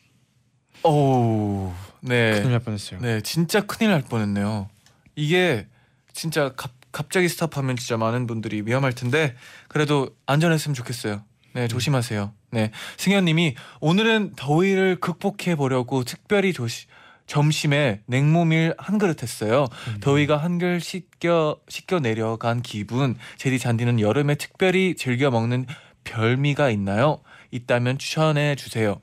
[0.83, 1.71] 오.
[2.01, 2.31] 네.
[2.31, 2.99] 큰일 날 뻔했어요.
[3.01, 4.67] 네, 진짜 큰일 날 뻔했네요.
[5.15, 5.67] 이게
[6.11, 9.35] 진짜 갑, 갑자기 스탑하면 진짜 많은 분들이 위험할 텐데
[9.67, 11.23] 그래도 안전했으면 좋겠어요.
[11.53, 12.33] 네, 조심하세요.
[12.49, 16.87] 네, 승현님이 오늘은 더위를 극복해 보려고 특별히 조시,
[17.27, 19.67] 점심에 냉모밀 한 그릇 했어요.
[20.01, 23.15] 더위가 한결 씻겨 씻겨 내려간 기분.
[23.37, 25.65] 제디 잔디는 여름에 특별히 즐겨 먹는
[26.03, 27.21] 별미가 있나요?
[27.51, 28.99] 있다면 추천해 주세요.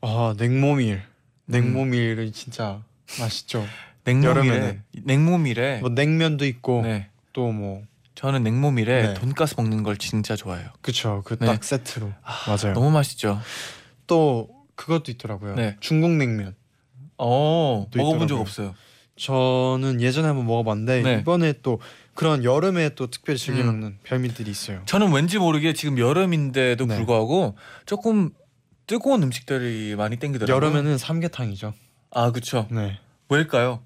[0.00, 1.02] 아 냉모밀,
[1.46, 2.82] 냉모밀이 진짜
[3.20, 3.66] 맛있죠.
[4.04, 4.82] 냉모밀에 여름에는.
[5.04, 7.08] 냉모밀에 뭐 냉면도 있고 네.
[7.32, 7.82] 또 뭐
[8.14, 9.14] 저는 냉모밀에 네.
[9.14, 10.68] 돈가스 먹는 걸 진짜 좋아해요.
[10.82, 11.46] 그쵸 그 네.
[11.46, 12.12] 딱 세트로
[12.46, 12.74] 맞아요.
[12.74, 13.40] 너무 맛있죠.
[14.06, 15.54] 또 그것도 있더라고요.
[15.56, 15.76] 네.
[15.80, 16.54] 중국 냉면.
[17.18, 18.40] 어, 또 먹어본 적 있더라고요.
[18.40, 18.74] 없어요.
[19.16, 21.18] 저는 예전에 한번 먹어봤는데 네.
[21.20, 21.80] 이번에 또
[22.14, 23.66] 그런 여름에 또 특별히 즐겨 음.
[23.66, 24.82] 먹는 별미들이 있어요.
[24.86, 26.96] 저는 왠지 모르게 지금 여름인데도 네.
[26.96, 28.30] 불구하고 조금
[28.86, 30.54] 뜨거운 음식들이 많이 땡기더라고요.
[30.54, 31.74] 여름에는 삼계탕이죠.
[32.10, 32.66] 아 그렇죠.
[32.70, 32.98] 네.
[33.28, 33.82] 왜일까요?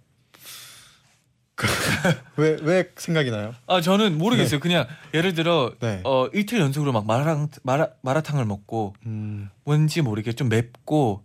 [2.37, 3.55] 왜 왜 생각이 나요?
[3.67, 4.61] 아 저는 모르겠어요.
[4.61, 6.01] 그냥 예를 들어 네.
[6.05, 11.25] 어 이틀 연속으로 막 마라탕 마라 마라탕을 먹고 음, 왠지 모르게 좀 맵고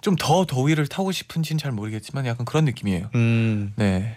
[0.00, 3.10] 좀 더 더위를 타고 싶은지는 잘 모르겠지만 약간 그런 느낌이에요.
[3.14, 4.16] 음, 네.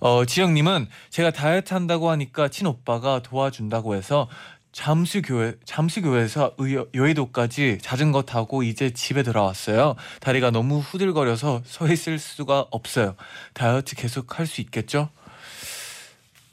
[0.00, 4.28] 어, 지영님은 제가 다이어트 한다고 하니까 친오빠가 도와준다고 해서
[4.72, 9.94] 잠수교회 잠수교회에서 의- 여의도까지 자전거 타고 이제 집에 돌아왔어요.
[10.20, 13.14] 다리가 너무 후들거려서 서 있을 수가 없어요.
[13.52, 15.10] 다이어트 계속 할 수 있겠죠?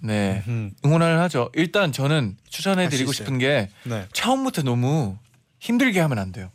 [0.04, 0.44] 네.
[0.48, 1.50] 음, 응원을 하죠.
[1.54, 3.26] 일단 저는 추천해 드리고 할수 있어요.
[3.26, 4.08] 싶은 게 네.
[4.14, 5.18] 처음부터 너무
[5.60, 6.50] 힘들게 하면 안 돼요.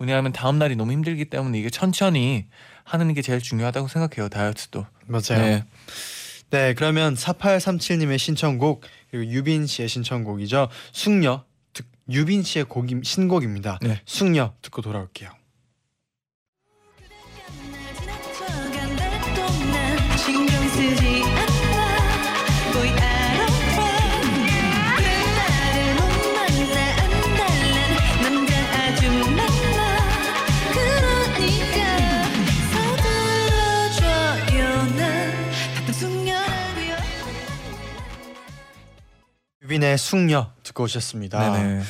[0.00, 2.46] 왜냐하면 다음 날이 너무 힘들기 때문에 이게 천천히
[2.84, 4.30] 하는 게 제일 중요하다고 생각해요.
[4.30, 4.86] 다이어트도.
[5.06, 5.44] 맞아요.
[5.44, 5.64] 네.
[6.48, 6.74] 네.
[6.74, 10.68] 그러면 4837님의 신청곡 그리고 유빈 씨의 신청곡이죠.
[10.92, 13.78] 숙녀 듣, 유빈 씨의 곡이 신곡입니다.
[13.82, 14.00] 네.
[14.06, 15.30] 숙녀 듣고 돌아올게요.
[20.16, 21.39] 신경 쓰지
[39.70, 41.52] 유빈의 숙녀 듣고 오셨습니다.
[41.52, 41.82] 네네.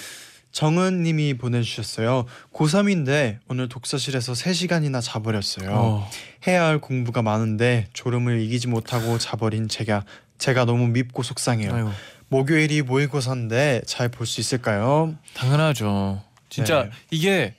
[0.52, 2.26] 정은 님이 보내주셨어요.
[2.52, 5.70] 고3인데 오늘 독서실에서 3시간이나 자버렸어요.
[5.72, 6.10] 어.
[6.46, 10.04] 해야 할 공부가 많은데 졸음을 이기지 못하고 자버린 제가
[10.36, 11.74] 제가 너무 밉고 속상해요.
[11.74, 11.90] 아이고.
[12.28, 15.14] 목요일이 모의고사인데 잘 볼 수 있을까요?
[15.34, 16.22] 당연하죠.
[16.50, 16.90] 진짜 네.
[17.10, 17.54] 이게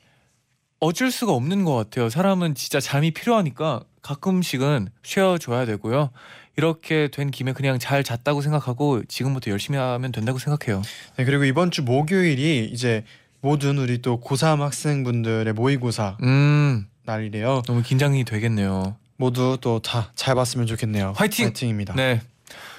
[0.79, 2.09] 어쩔 수가 없는 것 같아요.
[2.09, 6.11] 사람은 진짜 잠이 필요하니까 가끔씩은 쉬어줘야 되고요.
[6.57, 10.81] 이렇게 된 김에 그냥 잘 잤다고 생각하고 지금부터 열심히 하면 된다고 생각해요.
[11.17, 13.03] 네, 그리고 이번 주 목요일이 이제
[13.41, 17.63] 모든 우리 또 고3 학생분들의 모의고사 음, 날이래요.
[17.65, 18.95] 너무 긴장이 되겠네요.
[19.17, 21.13] 모두 또 다 잘 봤으면 좋겠네요.
[21.15, 21.45] 화이팅!
[21.45, 21.93] 화이팅입니다.
[21.95, 22.21] 네.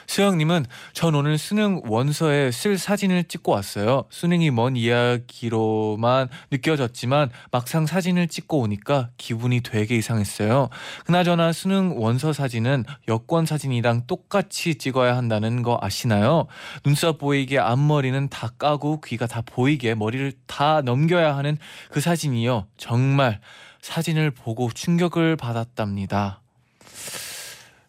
[0.07, 4.05] 수영님은 전 오늘 수능 원서에 쓸 사진을 찍고 왔어요.
[4.11, 10.69] 수능이 먼 이야기로만 느껴졌지만 막상 사진을 찍고 오니까 기분이 되게 이상했어요.
[11.05, 16.47] 그나저나 수능 원서 사진은 여권 사진이랑 똑같이 찍어야 한다는 거 아시나요?
[16.85, 21.59] 눈썹 보이게 앞머리는 다 까고 귀가 다 보이게 머리를 다 넘겨야 하는
[21.91, 22.67] 그 사진이요.
[22.77, 23.41] 정말
[23.81, 26.41] 사진을 보고 충격을 받았답니다.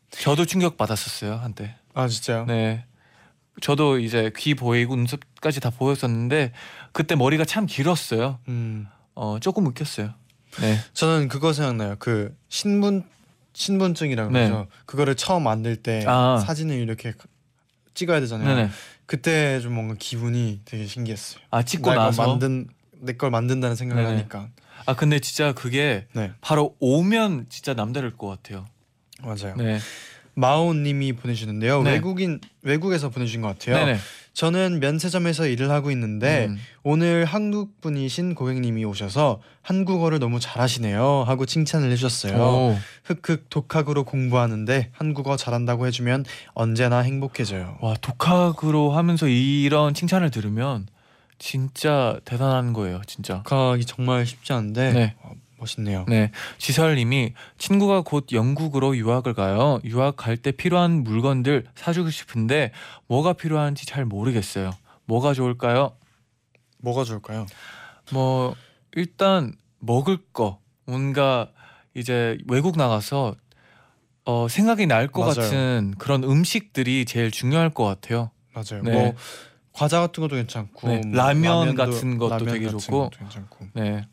[0.10, 1.76] 저도 충격 받았었어요 한때.
[1.94, 2.46] 아 진짜요?
[2.46, 2.86] 네.
[3.62, 6.52] 저도 이제 귀 보이고 눈썹까지 다 보였었는데
[6.92, 8.40] 그때 머리가 참 길었어요.
[8.48, 10.14] 음, 어 조금 웃겼어요.
[10.62, 10.78] 네.
[10.94, 11.96] 저는 그거 생각나요.
[12.00, 13.04] 그 신분
[13.54, 14.48] 신분증이라고 네.
[14.48, 14.68] 그러죠.
[14.86, 16.38] 그걸 처음 만들 때 아.
[16.44, 17.14] 사진을 이렇게
[17.94, 18.48] 찍어야 되잖아요.
[18.56, 18.70] 네네.
[19.06, 21.42] 그때 좀 뭔가 기분이 되게 신기했어요.
[21.52, 22.26] 아 찍고 나서.
[22.28, 22.68] 만든
[23.00, 24.16] 내 걸 만든다는 생각을 네네.
[24.16, 24.50] 하니까.
[24.88, 28.66] 아 근데 진짜 그게 네, 바로 오면 진짜 남다를 것 같아요.
[29.22, 29.56] 맞아요.
[29.58, 29.78] 네.
[30.36, 31.84] 마오님이 보내주는데요.
[31.84, 31.92] 네.
[31.92, 33.86] 외국인 외국에서 보내주신 것 같아요.
[33.86, 34.00] 네네.
[34.34, 36.58] 저는 면세점에서 일을 하고 있는데 음.
[36.82, 42.42] 오늘 한국 분이신 고객님이 오셔서 한국어를 너무 잘하시네요 하고 칭찬을 해주셨어요.
[42.42, 42.78] 오.
[43.04, 47.78] 흑흑 독학으로 공부하는데 한국어 잘한다고 해주면 언제나 행복해져요.
[47.82, 50.88] 와 독학으로 하면서 이런 칭찬을 들으면
[51.38, 53.44] 진짜 대단한 거예요, 진짜.
[53.44, 55.16] 독학이 정말 쉽지 않은데 네.
[55.64, 56.06] 어, 멋있네요.
[56.08, 59.80] 네, 지설님이 친구가 곧 영국으로 유학을 가요.
[59.86, 62.72] 유학 갈 때 필요한 물건들 사주고 싶은데
[63.08, 64.72] 뭐가 필요한지 잘 모르겠어요.
[65.06, 65.96] 뭐가 좋을까요?
[66.80, 67.46] 뭐가 좋을까요?
[68.12, 68.56] 뭐
[68.94, 71.50] 일단 먹을 거 뭔가
[71.94, 73.36] 이제 외국 나가서
[74.26, 75.34] 어 생각이 날 것 맞아요.
[75.36, 78.32] 같은 그런 음식들이 제일 중요할 것 같아요.
[78.54, 78.82] 맞아요.
[78.84, 78.92] 네.
[78.92, 79.14] 뭐
[79.72, 83.10] 과자 같은 것도 괜찮고 네, 뭐 라면 라면도- 같은 것도 라면 되게 같은 좋고.
[83.10, 83.66] 것도 괜찮고.
[83.74, 84.08] 네,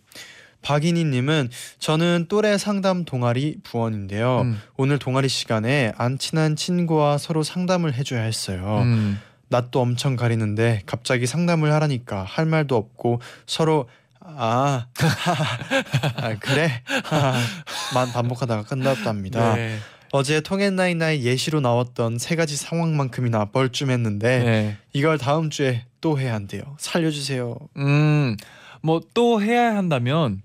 [0.63, 4.43] 박인희님은 저는 또래 상담 동아리 부원인데요.
[4.43, 8.81] 음, 오늘 동아리 시간에 안 친한 친구와 서로 상담을 해줘야 했어요.
[8.83, 9.21] 음.
[9.49, 13.89] 낯도 엄청 가리는데 갑자기 상담을 하라니까 할 말도 없고 서로
[14.21, 14.87] 아,
[16.17, 16.83] 아 그래
[17.95, 19.57] 만 반복하다가 끝났답니다.
[19.57, 19.79] 네,
[20.13, 24.77] 어제 통앤나이나이 예시로 나왔던 세 가지 상황만큼이나 뻘쭘했는데 네.
[24.93, 26.63] 이걸 다음 주에 또 해야 한대요.
[26.79, 27.57] 살려주세요.
[27.79, 28.37] 음,
[28.83, 30.43] 뭐 또 해야 한다면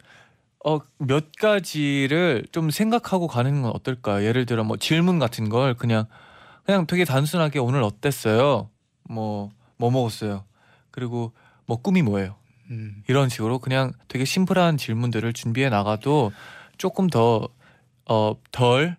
[0.65, 4.23] 어 몇 가지를 좀 생각하고 가는 건 어떨까?
[4.23, 6.05] 예를 들어 뭐 질문 같은 걸 그냥
[6.65, 8.69] 그냥 되게 단순하게 오늘 어땠어요?
[9.09, 10.45] 뭐 뭐 먹었어요?
[10.91, 11.33] 그리고
[11.65, 12.35] 뭐 꿈이 뭐예요?
[12.71, 16.31] 음, 이런 식으로 그냥 되게 심플한 질문들을 준비해 나가도
[16.77, 17.49] 조금 더
[18.07, 18.95] 어 덜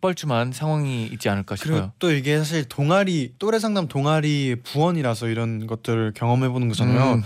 [0.00, 1.92] 뻘쭘한 상황이 있지 않을까 그리고 싶어요.
[2.00, 7.14] 또 이게 사실 동아리 또래 상담 동아리 부원이라서 이런 것들을 경험해 보는 거잖아요.
[7.14, 7.22] 음,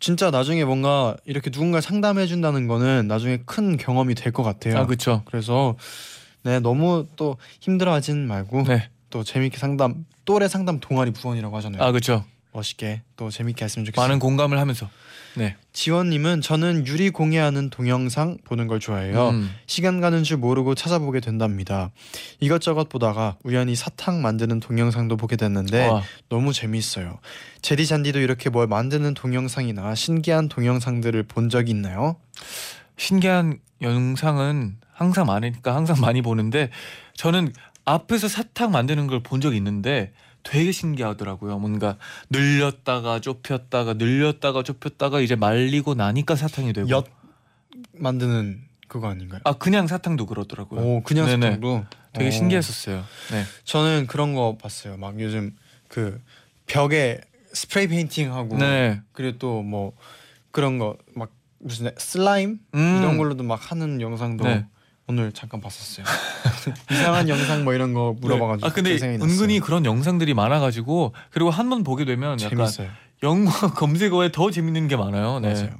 [0.00, 4.78] 진짜 나중에 뭔가 이렇게 누군가 상담해 준다는 거는 나중에 큰 경험이 될 것 같아요.
[4.78, 5.22] 아 그렇죠.
[5.26, 5.76] 그래서
[6.42, 11.82] 네 너무 또 힘들어하진 말고 네, 또 재밌게 상담 또래 상담 동아리 부원이라고 하잖아요.
[11.82, 12.24] 아 그렇죠.
[12.52, 14.06] 멋있게 또 재밌게 했으면 좋겠어요.
[14.06, 14.88] 많은 공감을 하면서.
[15.36, 15.54] 네.
[15.72, 19.28] 지원님은 저는 유리 공예하는 동영상 보는 걸 좋아해요.
[19.28, 19.50] 음.
[19.66, 21.92] 시간 가는 줄 모르고 찾아보게 된답니다.
[22.40, 26.02] 이것저것 보다가 우연히 사탕 만드는 동영상도 보게 됐는데 와.
[26.28, 27.20] 너무 재미있어요.
[27.62, 32.16] 제디 잔디도 이렇게 뭘 만드는 동영상이나 신기한 동영상들을 본 적이 있나요?
[32.96, 36.70] 신기한 영상은 항상 많으니까 항상 많이 보는데
[37.14, 37.52] 저는
[37.84, 41.58] 앞에서 사탕 만드는 걸 본 적이 있는데 되게 신기하더라고요.
[41.58, 41.96] 뭔가
[42.30, 46.88] 늘렸다가 좁혔다가 늘렸다가 좁혔다가 이제 말리고 나니까 사탕이 되고.
[46.90, 47.06] 엿
[47.94, 49.40] 만드는 그거 아닌가요?
[49.44, 50.80] 아 그냥 사탕도 그러더라고요.
[50.80, 51.46] 오 그냥 네네.
[51.46, 52.30] 사탕도 되게 오.
[52.30, 53.04] 신기했었어요.
[53.32, 53.44] 네.
[53.64, 54.96] 저는 그런 거 봤어요.
[54.96, 55.54] 막 요즘
[55.88, 56.20] 그
[56.66, 57.20] 벽에
[57.52, 59.00] 스프레이 페인팅 하고 네.
[59.12, 59.92] 그리고 또 뭐
[60.50, 61.30] 그런 거 막
[61.62, 62.98] 무슨 슬라임 음.
[63.00, 64.66] 이런 걸로도 막 하는 영상도 네.
[65.10, 66.06] 오늘 잠깐 봤었어요.
[66.90, 68.96] 이상한 영상 뭐 이런 거 물어봐가지고 아 근데.
[69.20, 72.88] 은근히 그런 영상들이 많아가지고 그리고 한 번 보게 되면 약간 재밌어요.
[73.24, 75.40] 영화 검색어에 더 재밌는 게 많아요.
[75.40, 75.52] 네.
[75.52, 75.70] 맞아요.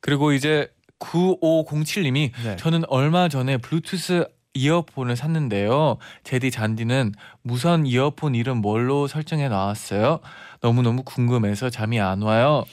[0.00, 2.56] 그리고 이제 9507님이 네.
[2.56, 5.98] 저는 얼마 전에 블루투스 이어폰을 샀는데요.
[6.24, 10.20] 제디 잔디는 무선 이어폰 이름 뭘로 설정해 놨어요?
[10.62, 12.64] 너무너무 궁금해서 잠이 안 와요.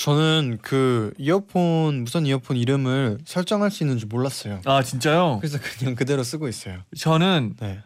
[0.00, 4.62] 저는 그 이어폰 무선 이어폰 이름을 설정할 수 있는 줄 몰랐어요.
[4.64, 5.36] 아 진짜요?
[5.42, 6.78] 그래서 그냥 그대로 쓰고 있어요.
[6.96, 7.80] 저는 네.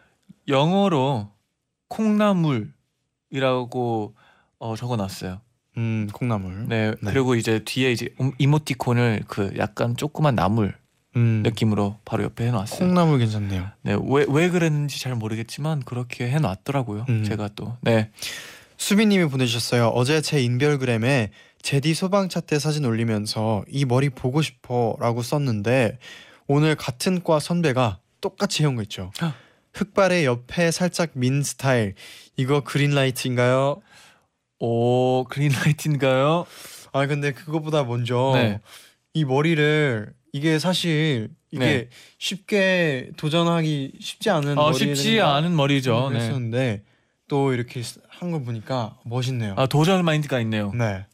[0.47, 1.29] 영어로
[1.89, 2.71] 콩나물이라고
[4.59, 5.41] 어, 적어놨어요.
[5.75, 6.67] 음 콩나물.
[6.69, 6.97] 네, 네.
[7.11, 10.73] 그리고 이제 뒤에 이제 음- 이모티콘을 그 약간 조그만 나물
[11.17, 12.79] 음 느낌으로 바로 옆에 해놨어요.
[12.79, 13.67] 콩나물 괜찮네요.
[13.81, 17.07] 네, 왜왜 그랬는지 잘 모르겠지만 그렇게 해놨더라고요.
[17.09, 17.25] 음.
[17.25, 18.09] 제가 또 네,
[18.77, 19.87] 수빈님이 보내주셨어요.
[19.87, 21.31] 어제 제 인별그램에
[21.65, 25.97] 제디 소방차 때 사진 올리면서 이 머리 보고 싶어 라고 썼는데
[26.45, 29.11] 오늘 같은 과 선배가 똑같이 해온 거 있죠.
[29.19, 29.33] 아.
[29.73, 31.95] 흑발의 옆에 살짝 민 스타일.
[32.37, 33.81] 이거 그린라이트인가요?
[34.59, 36.45] 오 그린라이트인가요?
[36.93, 38.61] 아 근데 그거보다 먼저 네.
[39.15, 41.89] 이 머리를 이게 사실 이게 네.
[42.19, 46.11] 쉽게 도전하기 쉽지 않은 어, 쉽지 않은 머리죠.
[46.11, 46.19] 네.
[46.19, 46.83] 했었는데
[47.27, 49.55] 또 이렇게 한걸 보니까 멋있네요.
[49.57, 50.71] 아 도전 마인드가 있네요.
[50.75, 51.07] 네.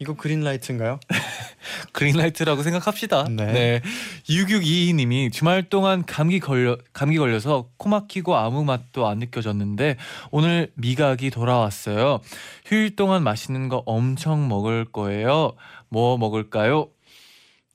[0.00, 0.98] 이거 그린라이트인가요?
[1.92, 3.24] 그린라이트라고 생각합시다.
[3.28, 3.52] 네.
[3.52, 3.82] 네.
[4.30, 9.96] 6622님이 주말 동안 감기 걸려 감기 걸려서 코 막히고 아무 맛도 안 느껴졌는데
[10.30, 12.20] 오늘 미각이 돌아왔어요.
[12.64, 15.52] 휴일 동안 맛있는 거 엄청 먹을 거예요.
[15.90, 16.88] 뭐 먹을까요?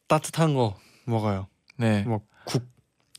[0.08, 1.48] 따뜻한 거 먹어요.
[1.78, 2.02] 네.
[2.04, 2.66] 뭐국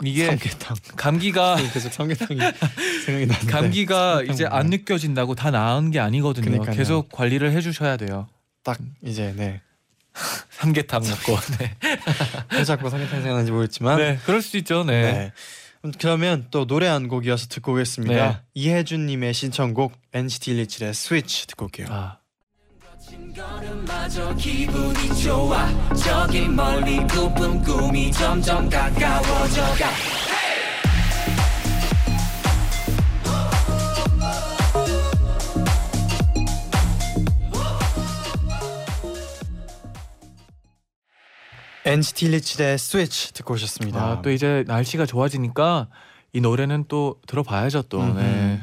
[0.03, 0.77] 이게 삼계탕.
[0.97, 2.41] 감기가 계속 삼계탕이
[3.07, 3.53] 생각이 나는데.
[3.53, 4.59] 감기가 이제 먹어요.
[4.59, 6.45] 안 느껴진다고 다 나은 게 아니거든요.
[6.45, 6.77] 그러니까요.
[6.77, 8.27] 계속 관리를 해주셔야 돼요.
[8.67, 9.61] 딱 이제 네.
[10.51, 11.39] 삼계탕 먹고.
[11.61, 11.77] 네.
[12.53, 13.97] 왜 자꾸 삼계탕 생각나는지 모르겠지만.
[13.99, 14.83] 네, 그럴 수 있죠.
[14.83, 15.03] 네.
[15.13, 15.33] 네.
[15.85, 18.15] 음, 그러면 또 노래 한 곡 이어서 듣고 오겠습니다.
[18.15, 18.41] 네.
[18.55, 21.87] 이혜준님의 신청곡 NCT 127의 스위치 듣고 올게요.
[21.91, 22.19] 아,
[23.37, 29.91] 걸음마저 기분이 좋아 저기 멀리 꾸쁜 꿈이 점점 가까워져가
[41.87, 44.01] NCT 127의 스위치 듣고 오셨습니다.
[44.01, 45.87] 아, 또 이제 날씨가 좋아지니까
[46.33, 48.05] 이 노래는 또 들어봐야죠 또.
[48.05, 48.11] 네.
[48.11, 48.61] 음흠.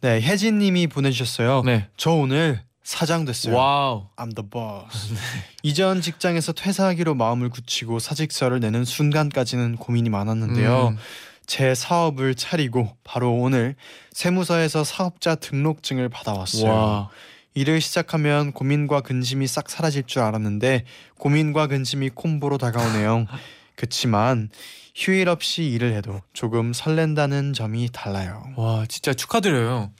[0.00, 1.62] 네, 혜진 님이 보내주셨어요.
[1.64, 1.88] 네.
[1.96, 3.54] 저 오늘 사장 됐어요.
[3.54, 4.08] Wow.
[4.16, 5.14] I'm the boss.
[5.62, 10.88] 이전 직장에서 퇴사하기로 마음을 굳히고 사직서를 내는 순간까지는 고민이 많았는데요.
[10.88, 10.98] 음.
[11.46, 13.76] 제 사업을 차리고 바로 오늘
[14.10, 16.70] 세무서에서 사업자 등록증을 받아왔어요.
[16.70, 17.08] 와.
[17.54, 20.84] 일을 시작하면 고민과 근심이 싹 사라질 줄 알았는데
[21.18, 23.26] 고민과 근심이 콤보로 다가오네요.
[23.76, 24.50] 그치만
[24.94, 28.44] 휴일 없이 일을 해도 조금 설렌다는 점이 달라요.
[28.56, 29.90] 와, 진짜 축하드려요.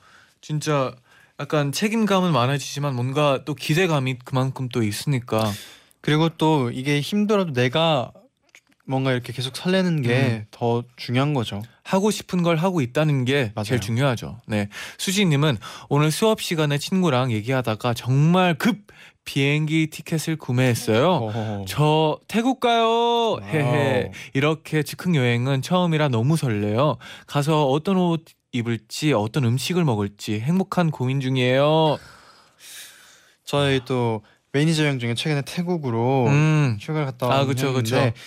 [0.41, 0.95] 진짜
[1.41, 5.51] 약간 책임감은 많아지지만 뭔가 또 기대감이 그만큼 또 있으니까.
[6.01, 8.13] 그리고 또 이게 힘들어도 내가
[8.87, 11.63] 뭔가 이렇게 계속 설레는 게 더 중요한 거죠.
[11.85, 13.65] 하고 싶은 걸 하고 있다는 게 맞아요.
[13.65, 14.39] 제일 중요하죠.
[14.47, 14.69] 네.
[14.99, 15.57] 수지님은
[15.89, 18.79] 오늘 수업 시간에 친구랑 얘기하다가 정말 급
[19.25, 21.07] 비행기 티켓을 구매했어요.
[21.09, 21.65] 어허허.
[21.69, 23.39] 저 태국 가요.
[23.45, 24.11] 헤헤.
[24.35, 26.97] 이렇게 즉흥 여행은 처음이라 너무 설레요.
[27.27, 31.99] 가서 어떤 옷 입을지 어떤 음식을 먹을지 행복한 고민 중이에요.
[33.45, 36.77] 저희 또 매니저 형 중에 최근에 태국으로 음.
[36.81, 38.21] 휴가를 갔다 아, 왔는 그쵸, 형인데 그쵸.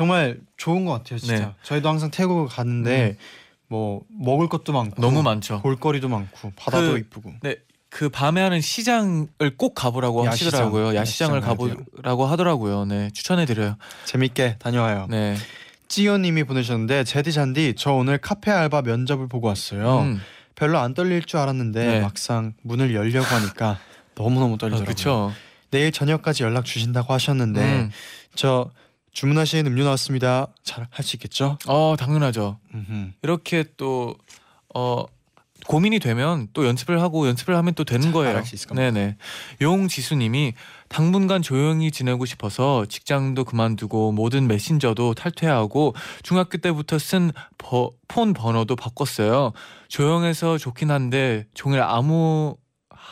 [0.00, 1.38] 정말 좋은 것 같아요, 진짜.
[1.38, 1.54] 네.
[1.62, 3.18] 저희도 항상 태국을 갔는데
[3.68, 5.60] 뭐 먹을 것도 많고 너무 많죠.
[5.60, 7.34] 볼거리도 많고 바다도 그- 이쁘고.
[7.42, 7.56] 네.
[7.90, 10.46] 그 밤에 하는 시장을 꼭 가보라고 야시장.
[10.46, 10.94] 하시더라고요.
[10.96, 12.86] 야시장을 야시장 가보라고 하더라고요.
[12.86, 13.76] 네, 추천해 드려요.
[14.06, 15.06] 재밌게 다녀와요.
[15.10, 15.36] 네.
[15.88, 19.98] 찌요님이 보내셨는데 제디 잔디 저 오늘 카페 알바 면접을 보고 왔어요.
[20.00, 20.20] 음.
[20.54, 22.00] 별로 안 떨릴 줄 알았는데 네.
[22.00, 23.78] 막상 문을 열려고 하니까
[24.14, 24.84] 너무 너무 아, 떨리더라고요.
[24.86, 25.32] 그렇죠.
[25.70, 27.90] 내일 저녁까지 연락 주신다고 하셨는데 음.
[28.34, 28.70] 저
[29.12, 30.48] 주문하신 음료 나왔습니다.
[30.62, 31.58] 잘 할 수 있겠죠?
[31.66, 32.58] 어, 당연하죠.
[32.74, 33.10] 음흠.
[33.22, 34.14] 이렇게 또
[34.74, 35.04] 어,
[35.66, 38.42] 고민이 되면 또 연습을 하고 연습을 하면 또 되는 거예요.
[38.74, 39.16] 네네.
[39.60, 40.54] 용지수님이
[40.88, 49.52] 당분간 조용히 지내고 싶어서 직장도 그만두고 모든 메신저도 탈퇴하고 중학교 때부터 쓴폰 번호도 바꿨어요.
[49.88, 52.56] 조용해서 좋긴 한데 종일 아무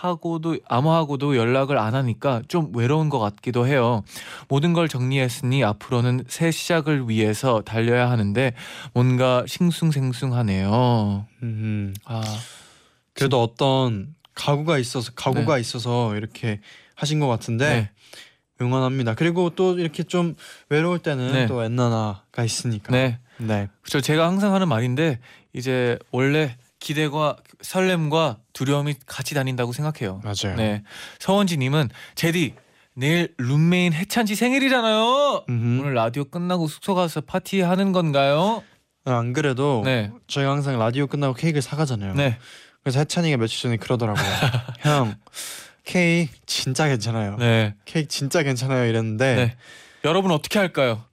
[0.01, 4.05] 하고도 아무하고도 연락을 안 하니까 좀 외로운 것 같기도 해요.
[4.49, 8.53] 모든 걸 정리했으니 앞으로는 새 시작을 위해서 달려야 하는데
[8.94, 11.26] 뭔가 싱숭생숭하네요.
[11.42, 12.22] 음, 아,
[13.12, 16.61] 그래도 어떤 각오가 있어서 각오가 있어서 이렇게
[16.94, 17.90] 하신 것 같은데 네.
[18.61, 19.14] 응원합니다.
[19.14, 20.36] 그리고 또 이렇게 좀
[20.68, 21.46] 외로울 때는 네.
[21.46, 22.92] 또 엔나나가 있으니까.
[22.92, 23.18] 네.
[23.38, 23.68] 네.
[23.82, 24.01] 그렇죠.
[24.01, 25.18] 제가 항상 하는 말인데
[25.53, 30.20] 이제 원래 기대과 설렘과 두려움이 같이 다닌다고 생각해요.
[30.22, 30.57] 맞아요.
[30.57, 30.83] 네.
[31.18, 32.55] 서원지님은 제디
[32.95, 35.45] 내일 룸메인 해찬지 생일이잖아요.
[35.49, 35.81] 음흠.
[35.81, 38.62] 오늘 라디오 끝나고 숙소 가서 파티하는 건가요?
[39.05, 40.11] 아, 안 그래도 네.
[40.26, 42.14] 저희가 항상 라디오 끝나고 케이크를 사가잖아요.
[42.14, 42.39] 네.
[42.83, 44.24] 그래서 해찬이가 며칠 전에 그러더라고요.
[44.81, 45.14] 형
[45.85, 47.37] 케이크 진짜 괜찮아요.
[47.37, 47.74] 네.
[47.85, 49.57] 케이크 진짜 괜찮아요 이랬는데 네.
[50.05, 51.05] 여러분 어떻게 할까요?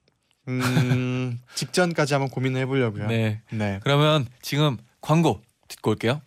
[0.48, 3.06] 음, 직전까지 한번 고민을 해보려고요.
[3.08, 3.40] 네.
[3.50, 3.80] 네.
[3.82, 6.20] 그러면 지금 광고 듣고 올게요.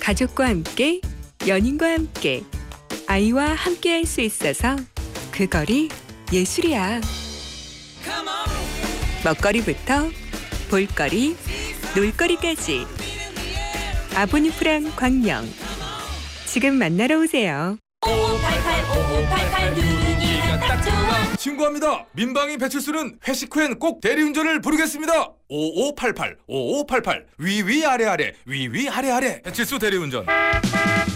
[0.00, 1.00] 가족과 함께
[1.46, 2.42] 연인과 함께
[3.06, 4.76] 아이와 함께 할 수 있어서
[5.30, 5.88] 그 거리
[6.32, 7.00] 예술이야.
[9.24, 10.10] 먹거리부터
[10.70, 11.36] 볼거리,
[11.96, 12.86] 놀거리까지
[14.14, 15.46] 아보니프랑 광명
[16.46, 17.76] 지금 만나러 오세요.
[18.06, 19.99] 5588 누르기가 딱 좋아
[21.40, 22.04] 신고합니다.
[22.12, 25.32] 민방위 배출수는 회식 후엔 꼭 대리운전을 부르겠습니다.
[25.48, 30.26] 5588 5588 위위 아래 아래 위위 아래 아래 배출수 대리운전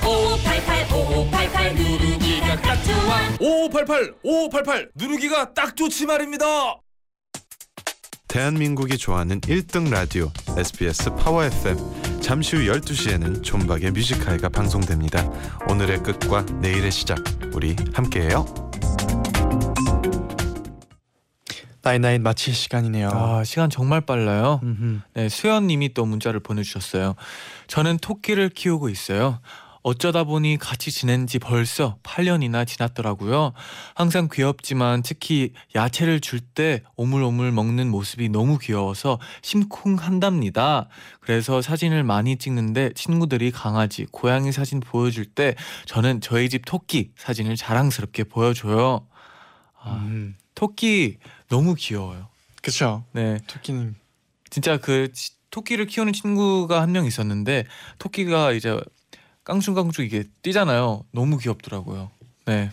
[0.02, 6.46] 5588 5588 누르기가 딱 좋아 5588 5588 누르기가 딱 좋지 말입니다.
[8.26, 11.76] 대한민국이 좋아하는 1등 라디오 SBS 파워 FM
[12.22, 15.22] 잠시 후 12시에는 존박의 뮤직하이가 방송됩니다.
[15.68, 17.22] 오늘의 끝과 내일의 시작
[17.52, 18.63] 우리 함께해요.
[21.84, 23.10] 나인나인 마칠 시간이네요.
[23.12, 24.60] 아, 시간 정말 빨라요.
[24.62, 25.00] 음흠.
[25.12, 27.14] 네, 수연 님이 또 문자를 보내주셨어요.
[27.66, 29.40] 저는 토끼를 키우고 있어요.
[29.82, 33.52] 어쩌다 보니 같이 지낸 지 벌써 8년이나 지났더라고요.
[33.94, 40.88] 항상 귀엽지만 특히 야채를 줄 때 오물오물 먹는 모습이 너무 귀여워서 심쿵한답니다.
[41.20, 45.54] 그래서 사진을 많이 찍는데 친구들이 강아지, 고양이 사진 보여줄 때
[45.84, 49.06] 저는 저희 집 토끼 사진을 자랑스럽게 보여줘요.
[49.82, 50.36] 아, 음.
[50.54, 51.18] 토끼
[51.48, 52.28] 너무 귀여워요.
[52.62, 53.04] 그쵸.
[53.12, 53.38] 네.
[53.46, 53.94] 토끼는
[54.50, 57.64] 진짜 그 치- 토끼를 키우는 친구가 한 명 있었는데
[57.98, 58.78] 토끼가 이제
[59.44, 61.04] 깡충깡충 이게 뛰잖아요.
[61.12, 62.10] 너무 귀엽더라고요.
[62.46, 62.70] 네.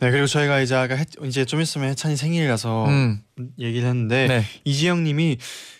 [0.00, 3.22] 네 그리고 저희가 이제 아까 해, 이제 좀 있으면 해찬이 생일이라서 음.
[3.58, 4.44] 얘기를 했는데 네.
[4.64, 5.38] 이지영님이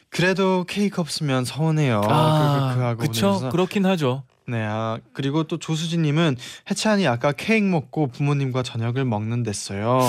[0.08, 2.00] 그래도 케이크 없으면 서운해요.
[2.04, 3.26] 아, 그, 그 그쵸.
[3.26, 4.22] 보내주셔서 그렇긴 하죠.
[4.46, 6.36] 네, 아, 그리고 또 조수진님은
[6.70, 10.00] 해찬이 아까 케이크 먹고 부모님과 저녁을 먹는댔어요.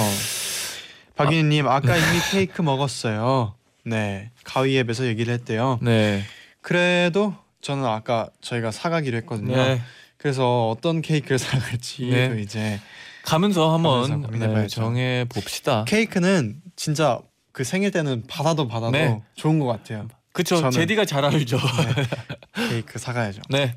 [1.16, 3.56] 박윤희님 아 까 이미 케이크 먹었어요.
[3.86, 5.80] 네, 가위 앱에서 얘기를 했대요.
[5.82, 6.24] 네.
[6.62, 9.56] 그래도 저는 아까 저희가 사가기로 했거든요.
[9.56, 9.82] 네.
[10.18, 12.30] 그래서 어떤 케이크를 사갈지 네.
[12.30, 12.80] 도 이제
[13.24, 14.28] 가면서 한번.
[14.32, 15.86] 네, 정해 봅시다.
[15.88, 17.20] 케이크는 진짜
[17.52, 19.22] 그 생일 때는 받아도 받아도 네.
[19.36, 20.08] 좋은 것 같아요.
[20.34, 20.58] 그쵸.
[20.58, 21.58] 저는- 제디가 잘 알죠.
[22.70, 23.42] 케이크 사가야죠.
[23.50, 23.76] 네.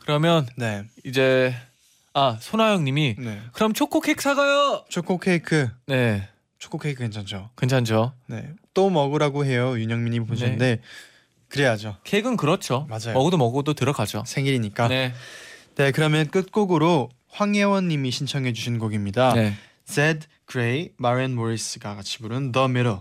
[0.00, 1.54] 그러면 네, 이제
[2.14, 3.40] 아 손아영님이 네.
[3.52, 4.84] 그럼 초코 케이크 사가요.
[4.88, 6.26] 초코 케이크, 네.
[6.58, 7.50] 초코 케이크 괜찮죠?
[7.56, 8.12] 괜찮죠.
[8.26, 9.78] 네, 또 먹으라고 해요.
[9.78, 10.80] 윤영민님 보셨는데
[11.48, 11.96] 그래야죠.
[12.04, 12.86] 케이크는 그렇죠.
[12.88, 13.14] 맞아요.
[13.14, 14.24] 먹어도 먹어도 들어가죠.
[14.26, 14.88] 생일이니까.
[14.88, 15.14] 네.
[15.76, 15.92] 네.
[15.92, 19.34] 그러면 끝곡으로 황예원님이 신청해 주신 곡입니다.
[19.34, 19.54] 네.
[19.86, 22.98] Zed Grey, 마렌 모리스가 같이 부른 The Middle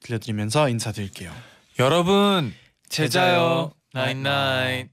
[0.00, 1.32] 들려드리면서 인사드릴게요.
[1.78, 2.52] 여러분
[2.88, 3.72] 제자요.
[3.92, 4.88] 나인나인